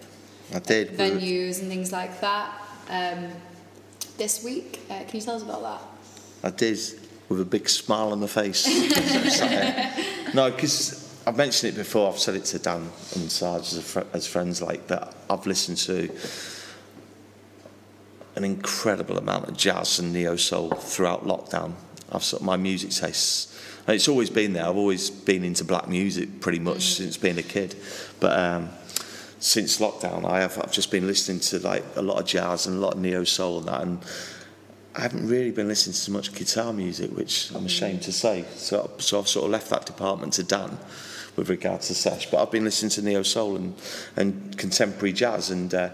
I 0.54 0.58
did. 0.58 0.90
venues 0.96 1.60
and 1.60 1.68
things 1.68 1.92
like 1.92 2.20
that? 2.20 2.52
Um, 2.88 3.28
this 4.18 4.44
week, 4.44 4.80
uh, 4.90 5.00
can 5.04 5.18
you 5.18 5.20
tell 5.20 5.36
us 5.36 5.42
about 5.42 5.62
that? 5.62 5.82
I 6.44 6.50
did 6.54 6.78
with 7.28 7.40
a 7.40 7.44
big 7.44 7.68
smile 7.68 8.12
on 8.12 8.20
my 8.20 8.26
face. 8.26 8.66
no, 10.34 10.50
because 10.50 11.22
I've 11.26 11.36
mentioned 11.36 11.72
it 11.72 11.76
before. 11.76 12.12
I've 12.12 12.18
said 12.18 12.34
it 12.34 12.44
to 12.46 12.58
Dan 12.58 12.90
and 13.14 13.30
Sarge 13.30 13.62
as, 13.62 13.76
a 13.78 13.82
fr- 13.82 14.00
as 14.12 14.26
friends 14.26 14.60
like 14.60 14.86
that. 14.88 15.14
I've 15.30 15.46
listened 15.46 15.78
to 15.78 16.10
an 18.36 18.44
incredible 18.44 19.18
amount 19.18 19.48
of 19.48 19.56
jazz 19.56 19.98
and 19.98 20.12
neo 20.12 20.36
soul 20.36 20.70
throughout 20.70 21.24
lockdown. 21.24 21.72
I've 22.10 22.24
sort 22.24 22.42
of, 22.42 22.46
my 22.46 22.56
music 22.56 22.90
tastes. 22.90 23.48
And 23.86 23.94
it's 23.94 24.08
always 24.08 24.30
been 24.30 24.52
there. 24.52 24.66
I've 24.66 24.76
always 24.76 25.10
been 25.10 25.44
into 25.44 25.64
black 25.64 25.88
music 25.88 26.40
pretty 26.40 26.58
much 26.58 26.82
since 26.82 27.16
being 27.16 27.38
a 27.38 27.42
kid, 27.42 27.74
but. 28.20 28.38
Um, 28.38 28.68
since 29.42 29.78
lockdown, 29.80 30.24
I 30.24 30.40
have 30.40 30.56
I've 30.56 30.70
just 30.70 30.92
been 30.92 31.08
listening 31.08 31.40
to 31.40 31.58
like 31.58 31.84
a 31.96 32.02
lot 32.02 32.20
of 32.20 32.26
jazz 32.26 32.68
and 32.68 32.76
a 32.76 32.80
lot 32.80 32.94
of 32.94 33.00
neo 33.00 33.24
soul 33.24 33.58
and 33.58 33.66
that, 33.66 33.82
and 33.82 33.98
I 34.94 35.00
haven't 35.00 35.26
really 35.26 35.50
been 35.50 35.66
listening 35.66 35.94
to 35.94 36.10
much 36.12 36.32
guitar 36.32 36.72
music, 36.72 37.10
which 37.10 37.50
I'm 37.52 37.66
ashamed 37.66 38.02
to 38.02 38.12
say. 38.12 38.44
So, 38.54 38.92
so 38.98 39.18
I've 39.18 39.26
sort 39.26 39.46
of 39.46 39.50
left 39.50 39.68
that 39.70 39.84
department 39.84 40.34
to 40.34 40.44
Dan 40.44 40.78
with 41.34 41.48
regards 41.48 41.88
to 41.88 41.94
sesh. 41.94 42.30
But 42.30 42.40
I've 42.40 42.52
been 42.52 42.62
listening 42.62 42.90
to 42.90 43.02
neo 43.02 43.24
soul 43.24 43.56
and, 43.56 43.74
and 44.14 44.56
contemporary 44.56 45.12
jazz, 45.12 45.50
and 45.50 45.74
uh, 45.74 45.90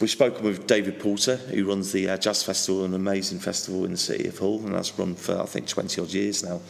we've 0.00 0.08
spoken 0.08 0.44
with 0.44 0.66
David 0.66 0.98
Porter, 0.98 1.36
who 1.36 1.66
runs 1.66 1.92
the 1.92 2.08
uh, 2.08 2.16
Jazz 2.16 2.42
Festival, 2.42 2.86
an 2.86 2.94
amazing 2.94 3.38
festival 3.38 3.84
in 3.84 3.90
the 3.90 3.98
city 3.98 4.28
of 4.28 4.38
Hull, 4.38 4.60
and 4.64 4.74
that's 4.74 4.98
run 4.98 5.14
for 5.14 5.38
I 5.42 5.44
think 5.44 5.68
20 5.68 6.00
odd 6.00 6.10
years 6.10 6.42
now. 6.42 6.62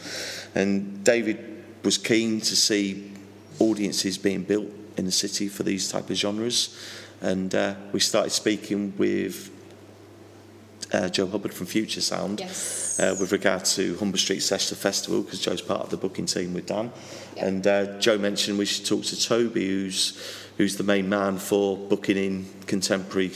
And 0.53 1.01
David 1.05 1.63
was 1.81 1.97
keen 1.97 2.41
to 2.41 2.55
see 2.57 3.13
audiences 3.59 4.17
being 4.17 4.43
built 4.43 4.69
in 4.97 5.05
the 5.05 5.11
city 5.11 5.47
for 5.47 5.63
these 5.63 5.89
type 5.89 6.09
of 6.09 6.15
genres, 6.15 6.77
and 7.21 7.53
uh, 7.53 7.75
we 7.91 7.99
started 7.99 8.31
speaking 8.31 8.93
with 8.97 9.51
uh, 10.93 11.09
Joe 11.09 11.27
Hubbard 11.27 11.53
from 11.53 11.65
Future 11.65 12.01
Sound 12.01 12.39
Yes. 12.39 12.99
uh, 12.99 13.15
with 13.19 13.31
regard 13.31 13.65
to 13.65 13.97
Humber 13.97 14.17
Street 14.17 14.41
Session 14.41 14.77
Festival 14.77 15.21
because 15.23 15.39
Joe's 15.39 15.61
part 15.61 15.81
of 15.81 15.89
the 15.89 15.97
booking 15.97 16.25
team 16.25 16.53
with 16.53 16.67
Dan. 16.67 16.91
Yeah. 17.35 17.47
And 17.47 17.67
uh, 17.67 17.99
Joe 17.99 18.17
mentioned 18.17 18.57
we 18.57 18.65
should 18.65 18.85
talk 18.85 19.03
to 19.05 19.19
Toby, 19.21 19.67
who's 19.67 20.41
who's 20.57 20.77
the 20.77 20.83
main 20.83 21.09
man 21.09 21.37
for 21.37 21.77
booking 21.77 22.17
in 22.17 22.45
contemporary 22.65 23.31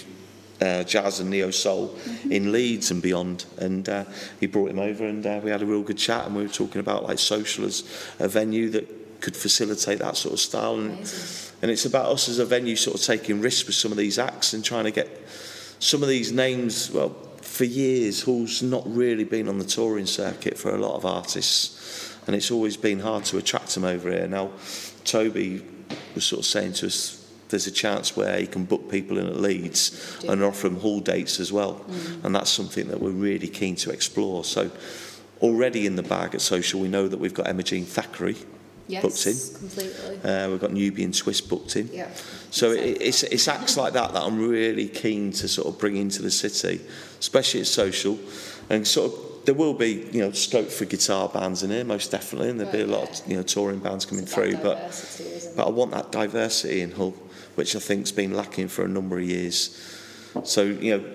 uh, 0.62 0.84
jazz 0.84 1.20
and 1.20 1.30
neo 1.30 1.52
soul 1.52 1.98
in 2.30 2.52
Leeds 2.52 2.92
and 2.92 3.02
beyond. 3.02 3.46
And 3.58 3.88
uh, 3.90 4.06
he 4.40 4.48
brought 4.48 4.70
him 4.70 4.80
over, 4.80 5.06
and 5.06 5.26
uh, 5.26 5.40
we 5.44 5.50
had 5.50 5.62
a 5.62 5.66
real 5.66 5.84
good 5.84 5.98
chat. 5.98 6.26
And 6.28 6.36
we 6.36 6.44
were 6.44 6.50
talking 6.50 6.80
about 6.80 7.04
like 7.04 7.20
social 7.20 7.66
as 7.66 7.84
a 8.20 8.28
venue 8.28 8.70
that 8.70 8.99
could 9.22 9.36
facilitate 9.36 10.00
that 10.00 10.18
sort 10.18 10.34
of 10.34 10.40
style. 10.40 10.76
And, 10.76 10.92
Amazing. 10.92 11.56
and 11.62 11.72
it's 11.72 11.86
about 11.86 12.08
us 12.08 12.30
as 12.30 12.40
a 12.40 12.46
venue 12.46 12.76
sort 12.76 13.00
of 13.00 13.06
taking 13.06 13.42
risks 13.42 13.68
with 13.68 13.76
some 13.76 13.92
of 13.92 13.98
these 13.98 14.18
acts 14.20 14.54
and 14.54 14.64
trying 14.64 14.86
to 14.86 14.92
get 14.92 15.10
some 15.80 16.04
of 16.04 16.10
these 16.10 16.32
names. 16.32 16.92
Well, 16.92 17.10
for 17.42 17.66
years, 17.66 18.24
Hull's 18.24 18.62
not 18.62 18.84
really 18.86 19.24
been 19.24 19.48
on 19.48 19.58
the 19.58 19.66
touring 19.66 20.06
circuit 20.06 20.58
for 20.58 20.74
a 20.74 20.78
lot 20.78 20.96
of 20.96 21.06
artists, 21.06 22.18
and 22.28 22.36
it's 22.36 22.52
always 22.52 22.78
been 22.78 23.00
hard 23.00 23.26
to 23.26 23.38
attract 23.38 23.74
them 23.76 23.84
over 23.84 24.10
here. 24.12 24.28
Now, 24.28 24.52
Toby 25.04 25.66
was 26.16 26.26
sort 26.26 26.40
of 26.40 26.46
saying 26.46 26.74
to 26.74 26.88
us. 26.88 27.16
There's 27.50 27.66
a 27.66 27.72
chance 27.72 28.16
where 28.16 28.40
you 28.40 28.46
can 28.46 28.66
book 28.66 28.92
people 28.92 29.18
in 29.18 29.26
at 29.26 29.38
Leeds 29.38 30.24
and 30.28 30.44
offer 30.44 30.70
them 30.70 30.80
Hull 30.82 31.00
dates 31.00 31.40
as 31.40 31.52
well, 31.52 31.84
mm. 31.90 32.24
and 32.24 32.36
that's 32.36 32.52
something 32.52 32.90
that 32.90 33.02
we're 33.02 33.10
really 33.10 33.48
keen 33.48 33.76
to 33.78 33.90
explore. 33.90 34.44
So, 34.44 34.70
already 35.42 35.88
in 35.88 35.96
the 35.96 36.04
bag 36.04 36.36
at 36.36 36.42
Social, 36.42 36.80
we 36.80 36.90
know 36.90 37.08
that 37.08 37.18
we've 37.18 37.34
got 37.34 37.48
Emma 37.48 37.64
Jean 37.64 37.86
Thackray 37.86 38.38
Yes, 38.90 39.04
booked 39.04 39.28
in. 39.28 39.60
completely. 39.60 40.30
Uh, 40.30 40.50
we've 40.50 40.60
got 40.60 40.72
Nubiyan 40.72 41.16
Twist 41.16 41.48
booked 41.48 41.76
in. 41.76 41.90
Yeah. 41.94 42.10
So 42.50 42.72
it, 42.72 42.98
it's, 43.00 43.22
it's 43.24 43.48
acts 43.48 43.78
like 43.78 43.94
that 43.94 44.14
that 44.14 44.24
I'm 44.24 44.50
really 44.50 44.88
keen 44.88 45.32
to 45.34 45.48
sort 45.48 45.68
of 45.68 45.80
bring 45.80 45.96
into 45.96 46.24
the 46.24 46.32
city, 46.32 46.82
especially 47.20 47.62
at 47.62 47.68
social, 47.68 48.18
and 48.70 48.88
sort 48.88 49.14
of 49.14 49.46
there 49.46 49.54
will 49.54 49.74
be 49.74 50.08
you 50.12 50.22
know 50.22 50.32
scope 50.32 50.70
for 50.70 50.86
guitar 50.86 51.30
bands 51.30 51.64
in 51.64 51.70
here 51.70 51.84
most 51.84 52.12
definitely, 52.12 52.50
and 52.50 52.60
there'll 52.60 52.74
be 52.74 52.82
a 52.82 52.88
lot 52.88 53.22
of 53.22 53.30
you 53.30 53.38
know 53.38 53.44
touring 53.44 53.80
bands 53.80 54.06
coming 54.06 54.24
It's 54.24 54.34
through. 54.34 54.58
But 54.58 55.56
but 55.56 55.68
I 55.68 55.70
want 55.70 55.92
that 55.92 56.12
diversity 56.12 56.82
in 56.82 56.92
Hull, 56.92 57.16
which 57.56 57.76
I 57.76 57.80
think's 57.80 58.12
been 58.12 58.34
lacking 58.34 58.70
for 58.70 58.84
a 58.84 58.88
number 58.88 59.20
of 59.20 59.24
years. 59.24 59.78
So 60.44 60.64
you 60.64 60.98
know, 60.98 61.06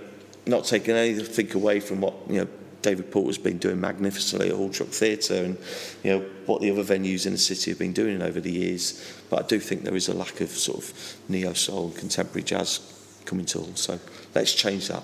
not 0.47 0.65
taking 0.65 0.95
anything 0.95 1.53
away 1.55 1.81
from 1.81 2.01
what 2.01 2.15
you 2.29 2.41
know 2.43 2.49
David 2.85 3.11
Porter's 3.11 3.38
been 3.38 3.59
doing 3.59 3.81
magnificently 3.81 4.51
at 4.51 4.57
Hull 4.57 4.68
Truck 4.68 4.90
Theatre 4.90 5.42
and 5.42 5.59
you 6.03 6.11
know 6.11 6.20
what 6.47 6.61
the 6.61 6.70
other 6.70 6.85
venues 6.85 7.27
in 7.27 7.33
the 7.33 7.38
city 7.38 7.70
have 7.70 7.79
been 7.79 7.94
doing 7.94 8.23
over 8.23 8.40
the 8.40 8.53
years. 8.53 9.03
But 9.31 9.44
I 9.44 9.47
do 9.47 9.59
think 9.59 9.83
there 9.83 9.97
is 9.97 10.09
a 10.09 10.14
lack 10.14 10.40
of 10.40 10.51
sort 10.51 10.79
of 10.79 11.16
neo 11.29 11.55
soul 11.55 11.87
and 11.87 11.97
contemporary 11.97 12.44
jazz 12.44 12.81
coming 13.25 13.47
to 13.47 13.59
Hull. 13.61 13.75
So 13.75 13.99
let's 14.35 14.55
change 14.55 14.88
that. 14.88 15.03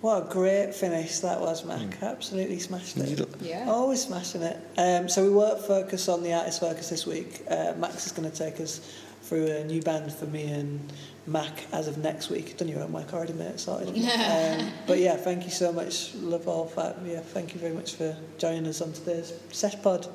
What 0.00 0.22
a 0.22 0.32
great 0.32 0.74
finish 0.74 1.18
that 1.20 1.40
was, 1.40 1.64
Mac. 1.64 2.02
Absolutely 2.02 2.60
smashed 2.60 2.96
it. 2.96 3.28
Yeah. 3.40 3.68
Always 3.68 4.06
smashing 4.06 4.42
it. 4.42 4.56
Um, 4.78 5.08
so 5.08 5.24
we 5.24 5.30
won't 5.30 5.60
focus 5.60 6.08
on 6.08 6.22
the 6.22 6.32
artist 6.32 6.60
focus 6.60 6.88
this 6.88 7.04
week. 7.04 7.42
Uh, 7.50 7.74
Max 7.76 8.06
is 8.06 8.12
going 8.12 8.30
to 8.30 8.36
take 8.36 8.60
us 8.60 8.80
through 9.22 9.48
a 9.48 9.64
new 9.64 9.82
band 9.82 10.12
for 10.12 10.26
me 10.26 10.44
and 10.44 10.80
Mac 11.28 11.66
as 11.72 11.88
of 11.88 11.98
next 11.98 12.30
week. 12.30 12.56
Done 12.56 12.68
your 12.68 12.82
own 12.82 12.92
work 12.92 13.12
already, 13.12 13.34
mate. 13.34 13.60
Sorted. 13.60 13.88
um, 13.98 14.72
but 14.86 14.98
yeah, 14.98 15.16
thank 15.16 15.44
you 15.44 15.50
so 15.50 15.72
much. 15.72 16.14
Love 16.14 16.48
all 16.48 16.64
that. 16.76 16.96
Yeah, 17.04 17.20
thank 17.20 17.54
you 17.54 17.60
very 17.60 17.74
much 17.74 17.94
for 17.94 18.16
joining 18.38 18.66
us 18.66 18.80
on 18.80 18.92
today's 18.92 19.32
Sesh 19.50 19.80
Pod. 19.82 20.08